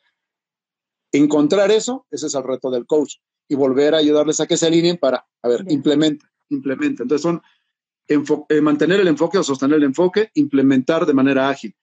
[1.13, 3.15] Encontrar eso, ese es el reto del coach
[3.47, 7.03] y volver a ayudarles a que se alineen para, a ver, implementa, implementa.
[7.03, 7.41] Entonces son
[8.07, 11.75] eh, mantener el enfoque o sostener el enfoque, implementar de manera ágil.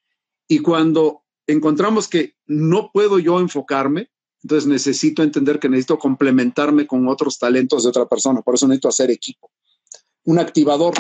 [0.49, 4.11] Y cuando encontramos que no puedo yo enfocarme,
[4.43, 8.43] entonces necesito entender que necesito complementarme con otros talentos de otra persona.
[8.43, 9.51] Por eso necesito hacer equipo
[10.25, 10.95] un activador.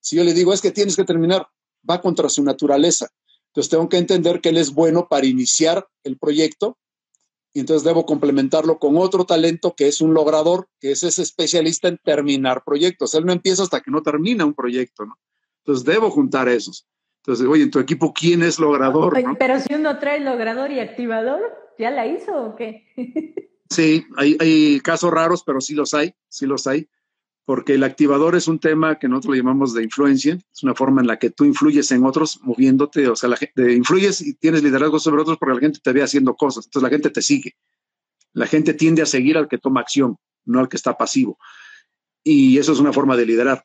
[0.00, 1.46] si yo le digo es que tienes que terminar,
[1.88, 3.08] va contra su naturaleza.
[3.48, 6.78] Entonces tengo que entender que él es bueno para iniciar el proyecto
[7.52, 11.88] y entonces debo complementarlo con otro talento que es un logrador, que es ese especialista
[11.88, 13.14] en terminar proyectos.
[13.14, 15.18] Él no empieza hasta que no termina un proyecto, ¿no?
[15.64, 16.86] Entonces debo juntar esos.
[17.22, 19.14] Entonces, oye, en tu equipo, ¿quién es logrador?
[19.38, 21.40] Pero si uno trae logrador y activador,
[21.78, 22.86] ¿ya la hizo o qué?
[23.70, 26.88] sí, hay, hay casos raros, pero sí los hay, sí los hay
[27.48, 31.00] porque el activador es un tema que nosotros lo llamamos de influencia, es una forma
[31.00, 34.62] en la que tú influyes en otros moviéndote, o sea, la gente, influyes y tienes
[34.62, 37.56] liderazgo sobre otros porque la gente te ve haciendo cosas, entonces la gente te sigue.
[38.34, 41.38] La gente tiende a seguir al que toma acción, no al que está pasivo.
[42.22, 43.64] Y eso es una forma de liderar.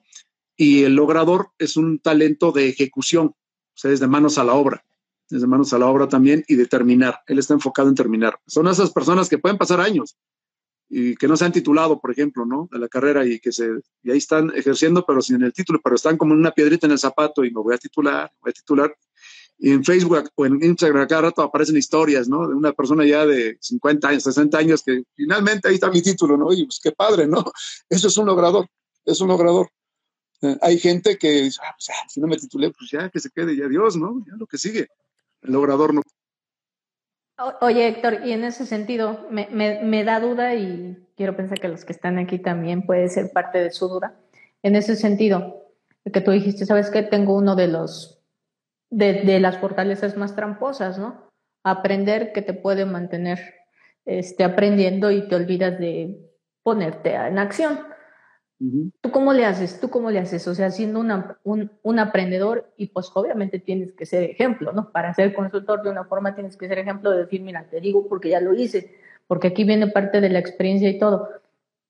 [0.56, 3.36] Y el logrador es un talento de ejecución, o
[3.76, 4.86] sea, es de manos a la obra,
[5.30, 7.20] es de manos a la obra también y de terminar.
[7.28, 8.40] Él está enfocado en terminar.
[8.48, 10.16] Son esas personas que pueden pasar años,
[10.90, 12.70] y que no se han titulado, por ejemplo, ¿no?
[12.72, 13.68] De la carrera y que se,
[14.04, 16.92] y ahí están ejerciendo, pero sin el título, pero están como en una piedrita en
[16.92, 18.96] el zapato y me voy a titular, voy a titular.
[19.58, 22.48] Y en Facebook o en Instagram cada rato aparecen historias, ¿no?
[22.48, 26.38] De una persona ya de 50 años, 60 años que finalmente ahí está mi título,
[26.38, 26.52] ¿no?
[26.52, 27.44] Y pues qué padre, ¿no?
[27.90, 28.68] Eso es un logrador,
[29.06, 29.70] es un logrador.
[30.42, 33.30] Eh, hay gente que dice, ah, pues si no me titulé, pues ya que se
[33.30, 34.24] quede, ya Dios, ¿no?
[34.28, 34.88] Ya lo que sigue.
[35.42, 36.02] El logrador no
[37.62, 41.84] Oye, Héctor, y en ese sentido me, me, da duda y quiero pensar que los
[41.84, 44.16] que están aquí también puede ser parte de su duda.
[44.62, 45.72] En ese sentido,
[46.12, 47.02] que tú dijiste, ¿sabes qué?
[47.02, 48.22] Tengo uno de los,
[48.92, 51.32] de, de las fortalezas más tramposas, ¿no?
[51.64, 53.40] Aprender que te puede mantener
[54.06, 56.30] este, aprendiendo y te olvidas de
[56.62, 57.80] ponerte en acción.
[59.02, 59.80] ¿Tú cómo le haces?
[59.82, 60.48] ¿Tú cómo le haces?
[60.48, 64.92] O sea, siendo un, un, aprendedor y pues obviamente tienes que ser ejemplo, ¿no?
[64.92, 68.08] Para ser consultor de una forma tienes que ser ejemplo de decir, mira, te digo
[68.08, 68.96] porque ya lo hice,
[69.28, 71.28] porque aquí viene parte de la experiencia y todo.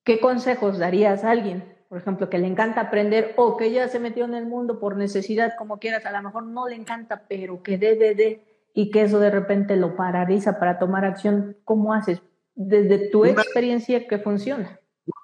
[0.03, 3.99] ¿Qué consejos darías a alguien, por ejemplo, que le encanta aprender o que ya se
[3.99, 7.61] metió en el mundo por necesidad, como quieras, a lo mejor no le encanta, pero
[7.61, 8.41] que debe de,
[8.73, 11.55] y que eso de repente lo paraliza para tomar acción?
[11.65, 12.19] ¿Cómo haces?
[12.55, 14.79] Desde tu experiencia, ¿qué funciona?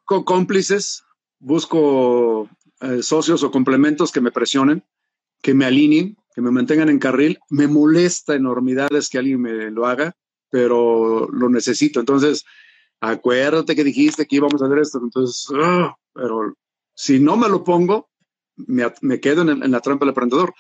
[0.06, 1.04] Con cómplices,
[1.40, 2.50] busco
[2.82, 4.84] eh, socios o complementos que me presionen,
[5.42, 7.40] que me alineen, que me mantengan en carril.
[7.50, 10.16] Me molesta enormidades que alguien me lo haga,
[10.50, 12.00] pero lo necesito.
[12.00, 12.46] Entonces,
[13.02, 15.00] acuérdate que dijiste que íbamos a hacer esto.
[15.02, 16.54] Entonces, ah, pero
[16.94, 18.10] si no me lo pongo,
[18.56, 20.54] me, quedo en, en, la trampa del emprendedor.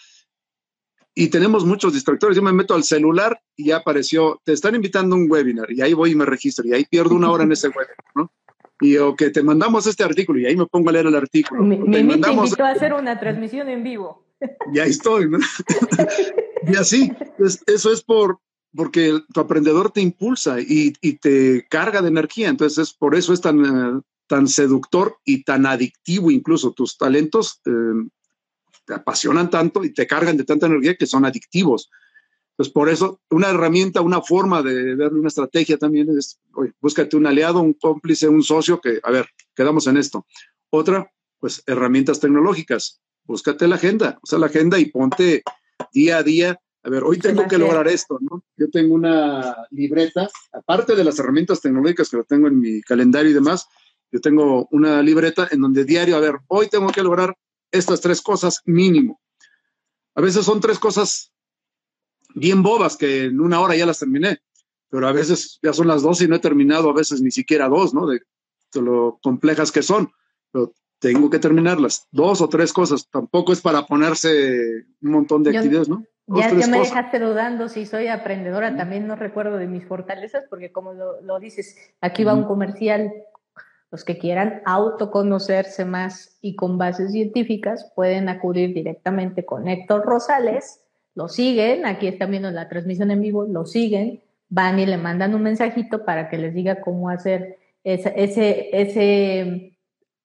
[1.13, 2.35] Y tenemos muchos distractores.
[2.37, 5.81] Yo me meto al celular y ya apareció, te están invitando a un webinar y
[5.81, 8.31] ahí voy y me registro y ahí pierdo una hora en ese webinar, ¿no?
[8.81, 11.63] Y o que te mandamos este artículo y ahí me pongo a leer el artículo.
[11.63, 14.25] Me, me invitó a hacer una transmisión en vivo.
[14.73, 15.29] Y ahí estoy.
[16.67, 17.11] y así,
[17.67, 18.39] eso es por
[18.75, 22.49] porque tu aprendedor te impulsa y, y, te carga de energía.
[22.49, 26.71] Entonces, por eso es tan, tan seductor y tan adictivo incluso.
[26.71, 27.71] Tus talentos eh,
[28.85, 31.89] te apasionan tanto y te cargan de tanta energía que son adictivos.
[32.59, 37.15] Entonces, por eso, una herramienta, una forma de ver una estrategia también es, oye, búscate
[37.15, 40.25] un aliado, un cómplice, un socio que, a ver, quedamos en esto.
[40.69, 42.99] Otra, pues herramientas tecnológicas.
[43.23, 45.41] Búscate la agenda, usa la agenda y ponte
[45.93, 46.59] día a día.
[46.83, 48.43] A ver, hoy tengo que lograr esto, ¿no?
[48.57, 53.31] Yo tengo una libreta, aparte de las herramientas tecnológicas que lo tengo en mi calendario
[53.31, 53.69] y demás,
[54.11, 57.37] yo tengo una libreta en donde diario, a ver, hoy tengo que lograr
[57.71, 59.21] estas tres cosas mínimo.
[60.13, 61.31] A veces son tres cosas
[62.39, 64.39] bien bobas que en una hora ya las terminé,
[64.89, 67.69] pero a veces ya son las dos y no he terminado, a veces ni siquiera
[67.69, 68.07] dos, ¿no?
[68.07, 68.21] De,
[68.75, 70.11] lo complejas que son,
[70.51, 72.07] pero tengo que terminarlas.
[72.11, 76.03] Dos o tres cosas, tampoco es para ponerse un montón de actividades, ¿no?
[76.27, 80.93] ya, me dejaste dudando si soy aprendedora, también no recuerdo de mis fortalezas, porque como
[80.93, 83.11] lo, dices, aquí va un comercial,
[83.91, 90.81] los que quieran autoconocerse más y con bases científicas pueden acudir directamente con Héctor Rosales,
[91.15, 95.35] lo siguen, aquí están viendo la transmisión en vivo, lo siguen, van y le mandan
[95.35, 99.77] un mensajito para que les diga cómo hacer esa, ese, ese,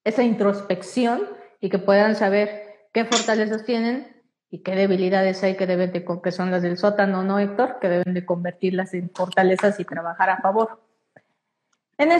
[0.04, 1.22] esa introspección
[1.60, 4.14] y que puedan saber qué fortalezas tienen
[4.50, 7.78] y qué debilidades hay que deben de, que son las del sótano, ¿no, Héctor?
[7.80, 10.80] Que deben de convertirlas en fortalezas y trabajar a favor.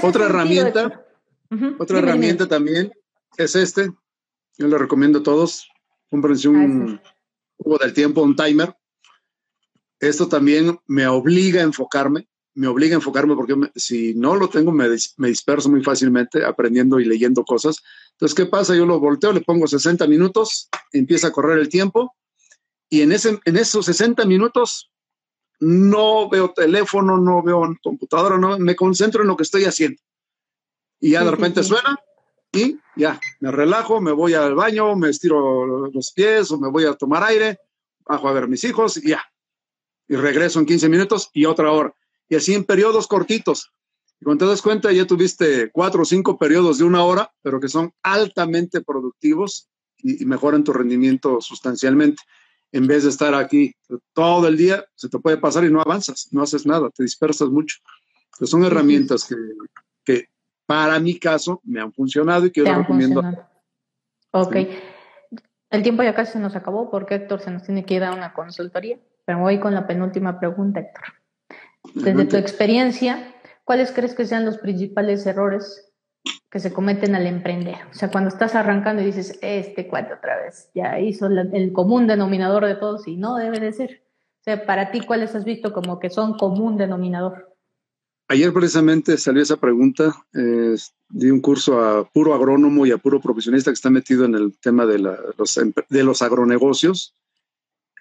[0.02, 1.04] Otra herramienta,
[1.78, 2.92] otra herramienta también
[3.36, 3.90] es este.
[4.58, 5.68] Yo le recomiendo a todos.
[6.10, 7.00] Cómprense un,
[7.56, 8.76] cubo del tiempo, un timer.
[10.00, 14.72] Esto también me obliga a enfocarme, me obliga a enfocarme porque si no lo tengo
[14.72, 17.82] me, me, disperso muy fácilmente aprendiendo y leyendo cosas.
[18.12, 18.76] Entonces, ¿qué pasa?
[18.76, 22.14] Yo lo volteo, le pongo 60 minutos, empieza a correr el tiempo
[22.88, 24.90] y en, ese, en esos 60 minutos
[25.60, 30.00] no veo teléfono, no veo computadora, no, me concentro en lo que estoy haciendo.
[31.00, 31.98] Y ya de repente suena
[32.52, 36.86] y ya, me relajo, me voy al baño, me estiro los pies o me voy
[36.86, 37.58] a tomar aire,
[38.06, 39.22] bajo a ver mis hijos y ya.
[40.08, 41.94] Y regreso en 15 minutos y otra hora.
[42.26, 43.70] Y así en periodos cortitos.
[44.18, 47.60] Y cuando te das cuenta, ya tuviste cuatro o cinco periodos de una hora, pero
[47.60, 49.68] que son altamente productivos
[49.98, 52.22] y, mejoran tu rendimiento sustancialmente.
[52.72, 53.74] En vez de estar aquí
[54.14, 57.50] todo el día, se te puede pasar y no avanzas, no haces nada, te dispersas
[57.50, 57.76] mucho.
[58.40, 59.36] son herramientas que,
[60.02, 60.28] que
[60.66, 63.22] para mi caso me han funcionado y que yo recomiendo.
[64.30, 64.56] Ok.
[65.70, 68.12] El tiempo ya casi se nos acabó porque Héctor se nos tiene que ir a
[68.12, 71.04] una consultoría, pero voy con la penúltima pregunta, Héctor.
[71.94, 73.34] Desde tu experiencia,
[73.64, 75.92] ¿cuáles crees que sean los principales errores
[76.50, 77.76] que se cometen al emprender?
[77.90, 82.06] O sea, cuando estás arrancando y dices, este cuate otra vez, ya hizo el común
[82.06, 84.04] denominador de todos y no debe de ser.
[84.40, 87.53] O sea, para ti, ¿cuáles has visto como que son común denominador?
[88.28, 90.14] Ayer precisamente salió esa pregunta.
[90.34, 90.76] Eh,
[91.08, 94.58] di un curso a puro agrónomo y a puro profesionista que está metido en el
[94.58, 97.14] tema de, los, agronegocios.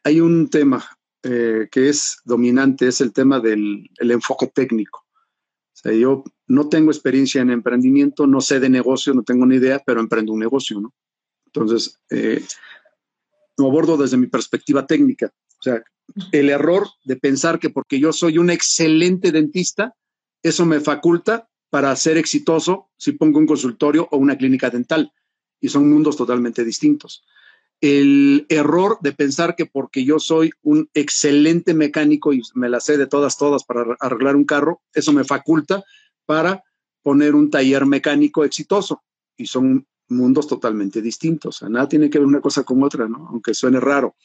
[0.03, 0.85] Hay un tema
[1.23, 4.99] eh, que es dominante, es el tema del enfoque técnico.
[4.99, 9.55] O sea, yo no tengo experiencia en emprendimiento, no sé de negocio, no tengo ni
[9.55, 10.93] idea, pero emprendo un negocio, ¿no?
[11.47, 12.43] Entonces, eh,
[13.57, 15.31] lo abordo desde mi perspectiva técnica.
[15.59, 15.83] O sea,
[16.31, 19.93] el error de pensar que porque yo soy un excelente dentista,
[20.43, 25.11] eso me faculta para ser exitoso si pongo un consultorio o una clínica dental.
[25.59, 27.23] Y son mundos totalmente distintos.
[27.81, 32.97] El error de pensar que porque yo soy un excelente mecánico y me la sé
[32.97, 35.83] de todas, todas para arreglar un carro, eso me faculta
[36.25, 36.63] para
[37.01, 39.03] poner un taller mecánico exitoso.
[39.35, 41.63] Y son mundos totalmente distintos.
[41.63, 43.27] nada tiene que ver una cosa con otra, ¿no?
[43.29, 44.15] Aunque suene raro.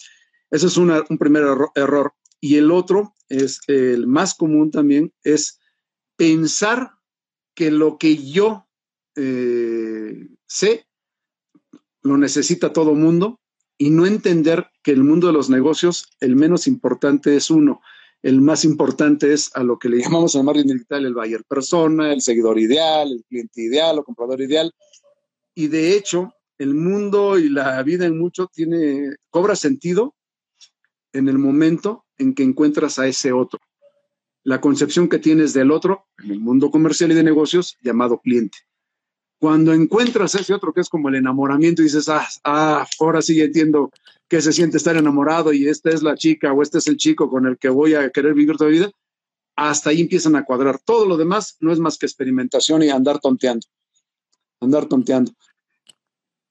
[0.50, 1.44] Ese es un primer
[1.74, 2.14] error.
[2.40, 5.57] Y el otro es el más común también, es
[6.18, 6.90] pensar
[7.54, 8.66] que lo que yo
[9.16, 10.86] eh, sé
[12.02, 13.40] lo necesita todo mundo
[13.78, 17.80] y no entender que el mundo de los negocios el menos importante es uno,
[18.22, 22.12] el más importante es a lo que le llamamos en marketing digital el buyer persona,
[22.12, 24.72] el seguidor ideal, el cliente ideal o comprador ideal.
[25.54, 30.16] Y de hecho, el mundo y la vida en mucho tiene, cobra sentido
[31.12, 33.60] en el momento en que encuentras a ese otro
[34.48, 38.56] la concepción que tienes del otro en el mundo comercial y de negocios llamado cliente.
[39.38, 43.38] Cuando encuentras ese otro que es como el enamoramiento y dices, ah, ah, ahora sí
[43.42, 43.90] entiendo
[44.26, 47.28] que se siente estar enamorado y esta es la chica o este es el chico
[47.28, 48.90] con el que voy a querer vivir toda mi vida,
[49.54, 50.78] hasta ahí empiezan a cuadrar.
[50.82, 53.66] Todo lo demás no es más que experimentación y andar tonteando.
[54.62, 55.30] Andar tonteando.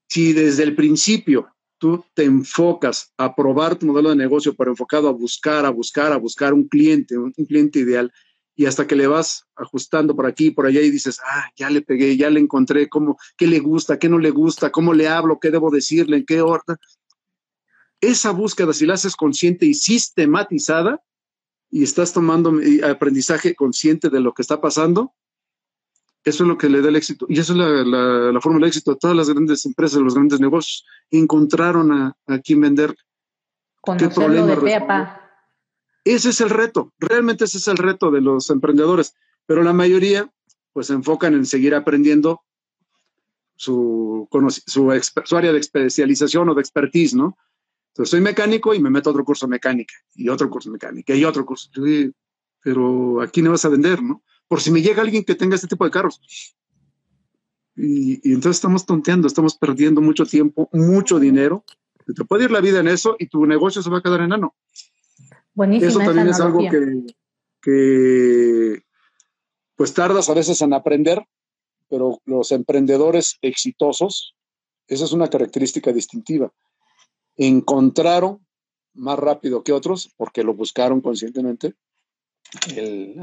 [0.06, 5.08] Si desde el principio tú te enfocas a probar tu modelo de negocio, pero enfocado
[5.08, 8.12] a buscar, a buscar, a buscar un cliente, un, cliente ideal,
[8.54, 11.70] y hasta que le vas ajustando por aquí y por allá y dices, ah, ya
[11.70, 15.06] le pegué, ya le encontré, cómo, qué le gusta, qué no le gusta, cómo le
[15.08, 16.76] hablo, qué debo decirle, en qué orden.
[18.00, 21.02] esa búsqueda, si la haces consciente y sistematizada,
[21.70, 22.52] y estás tomando
[22.84, 25.14] aprendizaje consciente de lo que está pasando,
[26.28, 27.26] eso es lo que le da el éxito.
[27.28, 30.40] Y eso es la, la, fórmula de éxito de todas las grandes empresas, los grandes
[30.40, 30.84] negocios.
[31.10, 32.94] Encontraron a, a quién vender.
[33.98, 35.08] ¿Qué problema de
[36.04, 36.92] Ese es el reto.
[36.98, 39.14] Realmente ese es el reto de los emprendedores.
[39.46, 40.30] Pero la mayoría,
[40.72, 42.42] pues, se enfocan en seguir aprendiendo
[43.56, 44.28] su,
[44.66, 47.36] su, su área de especialización o de expertise, ¿no?
[47.88, 50.74] Entonces, soy mecánico y me meto a otro curso de mecánica y otro curso de
[50.74, 51.70] mecánica y otro curso.
[52.62, 54.22] Pero aquí no vas a vender, ¿no?
[54.48, 56.20] Por si me llega alguien que tenga este tipo de carros.
[57.76, 61.64] Y, entonces estamos tonteando, estamos perdiendo mucho tiempo, mucho dinero.
[62.06, 64.56] Te puede ir la vida en eso y tu negocio se va a quedar enano.
[65.54, 65.90] Buenísimo.
[65.90, 67.06] Eso también es algo que,
[67.60, 68.82] que,
[69.76, 71.22] pues tardas a veces en aprender,
[71.88, 74.34] pero los emprendedores exitosos,
[74.86, 76.52] esa es una característica distintiva
[77.38, 78.44] encontraron
[78.92, 81.74] más rápido que otros, porque lo buscaron conscientemente,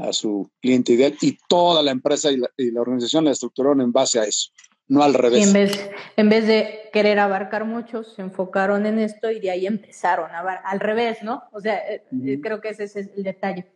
[0.02, 4.20] a su cliente ideal y toda la empresa y la, organización la estructuraron en base
[4.20, 4.50] a eso,
[4.88, 5.46] no al revés.
[5.46, 9.66] en vez, en vez de querer abarcar muchos, se enfocaron en esto y de ahí
[9.66, 11.42] empezaron a al revés, ¿no?
[11.52, 13.66] O sea, eh, eh, creo que ese es el detalle.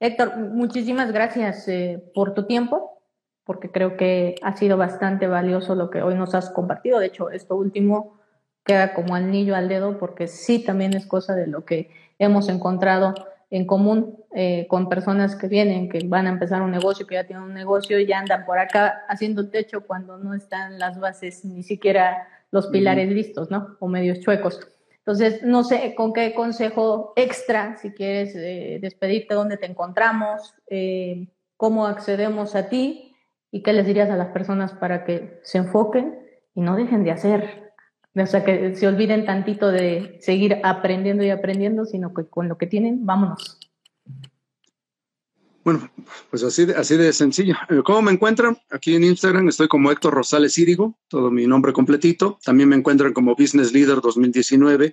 [0.00, 3.02] Héctor, muchísimas gracias eh, por tu tiempo,
[3.44, 6.98] porque creo que ha sido bastante valioso lo que hoy nos has compartido.
[6.98, 8.20] De hecho, esto último
[8.64, 13.14] queda como anillo al dedo porque sí también es cosa de lo que hemos encontrado
[13.50, 17.26] en común eh, con personas que vienen, que van a empezar un negocio, que ya
[17.26, 21.44] tienen un negocio y ya andan por acá haciendo techo cuando no están las bases,
[21.44, 23.76] ni siquiera los pilares listos, ¿no?
[23.80, 24.60] O medios chuecos.
[24.98, 31.28] Entonces, no sé con qué consejo extra, si quieres eh, despedirte, dónde te encontramos, eh,
[31.56, 33.16] cómo accedemos a ti
[33.50, 36.20] y qué les dirías a las personas para que se enfoquen
[36.54, 37.70] y no dejen de hacer
[38.16, 42.58] o sea, que se olviden tantito de seguir aprendiendo y aprendiendo, sino que con lo
[42.58, 43.59] que tienen, vámonos.
[45.70, 45.88] Bueno,
[46.30, 47.54] pues así de, así de sencillo.
[47.68, 48.58] Eh, ¿Cómo me encuentran?
[48.70, 52.40] Aquí en Instagram estoy como Héctor Rosales Írigo, todo mi nombre completito.
[52.44, 54.92] También me encuentran como Business Leader 2019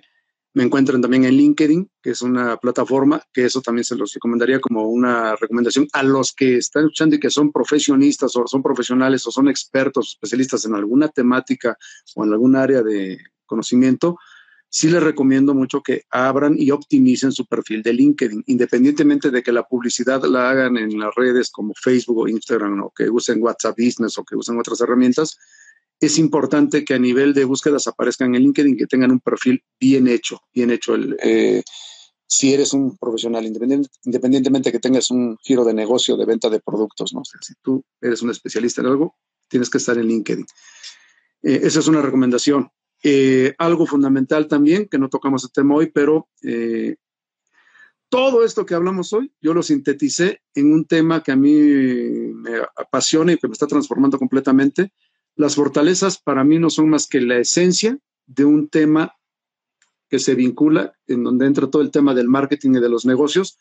[0.54, 4.60] me encuentran también en LinkedIn, que es una plataforma, que eso también se los recomendaría
[4.60, 9.26] como una recomendación a los que están escuchando y que son profesionistas o son profesionales
[9.26, 11.76] o son expertos, especialistas en alguna temática
[12.16, 14.18] o en algún área de conocimiento.
[14.70, 19.52] Sí les recomiendo mucho que abran y optimicen su perfil de LinkedIn, independientemente de que
[19.52, 23.76] la publicidad la hagan en las redes como Facebook o Instagram o que usen WhatsApp
[23.78, 25.38] Business o que usen otras herramientas
[26.00, 30.06] es importante que a nivel de búsquedas aparezcan en LinkedIn, que tengan un perfil bien
[30.06, 30.94] hecho, bien hecho.
[30.94, 31.62] El, eh,
[32.26, 36.60] si eres un profesional, independiente, independientemente que tengas un giro de negocio, de venta de
[36.60, 37.22] productos, ¿no?
[37.24, 39.16] si tú eres un especialista en algo,
[39.48, 40.46] tienes que estar en LinkedIn.
[41.42, 42.70] Eh, esa es una recomendación.
[43.02, 46.28] Eh, algo fundamental también, que no tocamos el tema hoy, pero
[48.08, 52.58] todo esto que hablamos hoy, yo lo sinteticé en un tema que a mí me
[52.76, 54.92] apasiona y que me está transformando completamente,
[55.38, 59.14] las fortalezas para mí no son más que la esencia de un tema
[60.08, 63.58] que se vincula, en donde entra todo el tema del marketing y de los negocios.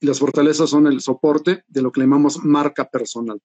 [0.00, 3.40] Y las fortalezas son el soporte de lo que llamamos marca personal.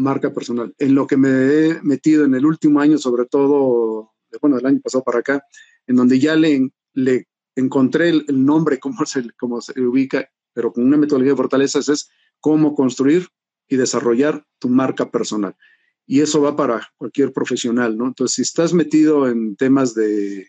[0.00, 0.74] Marca personal.
[0.78, 4.80] En lo que me he metido en el último año, sobre todo, bueno, el año
[4.80, 5.44] pasado para acá,
[5.86, 10.84] en donde ya le, le encontré el, nombre, cómo se, cómo se ubica, pero con
[10.84, 13.28] una metodología de fortalezas es cómo construir
[13.68, 15.54] y desarrollar tu marca personal
[16.10, 18.08] y eso va para cualquier profesional, ¿no?
[18.08, 20.48] Entonces, si estás metido en temas de,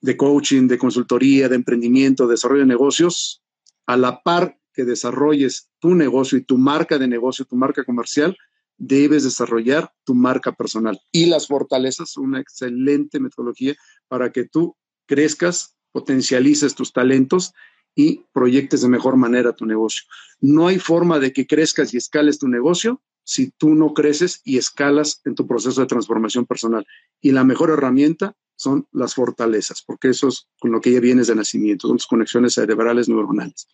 [0.00, 3.42] de coaching, de consultoría, de emprendimiento, de desarrollo de negocios,
[3.86, 8.38] a la par que desarrolles tu negocio y tu marca de negocio, tu marca comercial,
[8.76, 11.00] debes desarrollar tu marca personal.
[11.10, 13.74] Y las fortalezas son una excelente metodología
[14.06, 14.76] para que tú
[15.06, 17.54] crezcas, potencialices tus talentos
[17.96, 20.04] y proyectes de mejor manera tu negocio.
[20.40, 24.58] No hay forma de que crezcas y escales tu negocio si tú no creces y
[24.58, 26.86] escalas en tu proceso de transformación personal.
[27.20, 31.26] Y la mejor herramienta son las fortalezas, porque eso es con lo que ya vienes
[31.26, 33.66] de nacimiento, son tus conexiones cerebrales neuronales.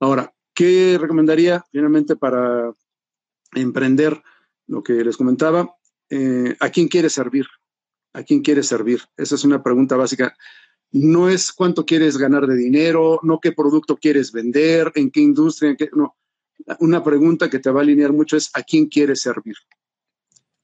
[0.00, 2.72] Ahora, ¿qué recomendaría finalmente para
[3.54, 4.22] emprender
[4.66, 5.76] lo que les comentaba?
[6.08, 7.46] Eh, ¿A quién quieres servir?
[8.12, 9.02] ¿A quién quieres servir?
[9.16, 10.34] Esa es una pregunta básica.
[10.90, 15.70] No es cuánto quieres ganar de dinero, no qué producto quieres vender, en qué industria,
[15.70, 16.16] en qué, no
[16.78, 19.56] una pregunta que te va a alinear mucho es ¿a quién quieres servir?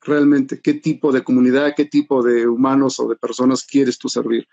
[0.01, 4.47] Realmente, ¿qué tipo de comunidad, qué tipo de humanos o de personas quieres tú servir?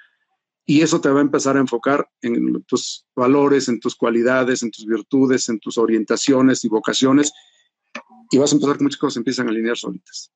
[0.65, 4.71] Y eso te va a empezar a enfocar en tus valores, en tus cualidades, en
[4.71, 7.33] tus virtudes, en tus orientaciones y vocaciones.
[8.31, 10.31] Y vas a empezar que muchas cosas empiezan a alinear solitas.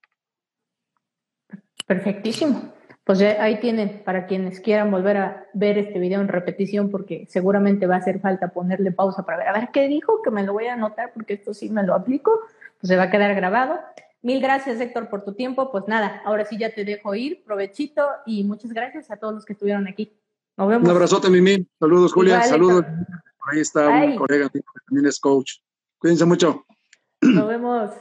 [1.85, 2.73] Perfectísimo.
[3.05, 7.87] pues ahí tienen para quienes quieran volver a ver este video en repetición porque seguramente
[7.87, 10.51] va a hacer falta ponerle pausa para ver, a ver qué dijo, que me lo
[10.51, 12.37] voy a anotar porque esto sí me lo aplico,
[12.81, 13.79] pues se va a quedar grabado.
[14.27, 18.05] Mil gracias Héctor por tu tiempo, pues nada, ahora sí ya te dejo ir, provechito
[18.25, 20.11] y muchas gracias a todos los que estuvieron aquí.
[20.57, 20.83] Nos vemos.
[20.83, 22.83] Un abrazote Mimi, saludos Julia, saludos.
[23.49, 25.59] Ahí está un colega que también es coach.
[25.97, 26.65] Cuídense mucho.
[27.21, 27.91] Nos vemos.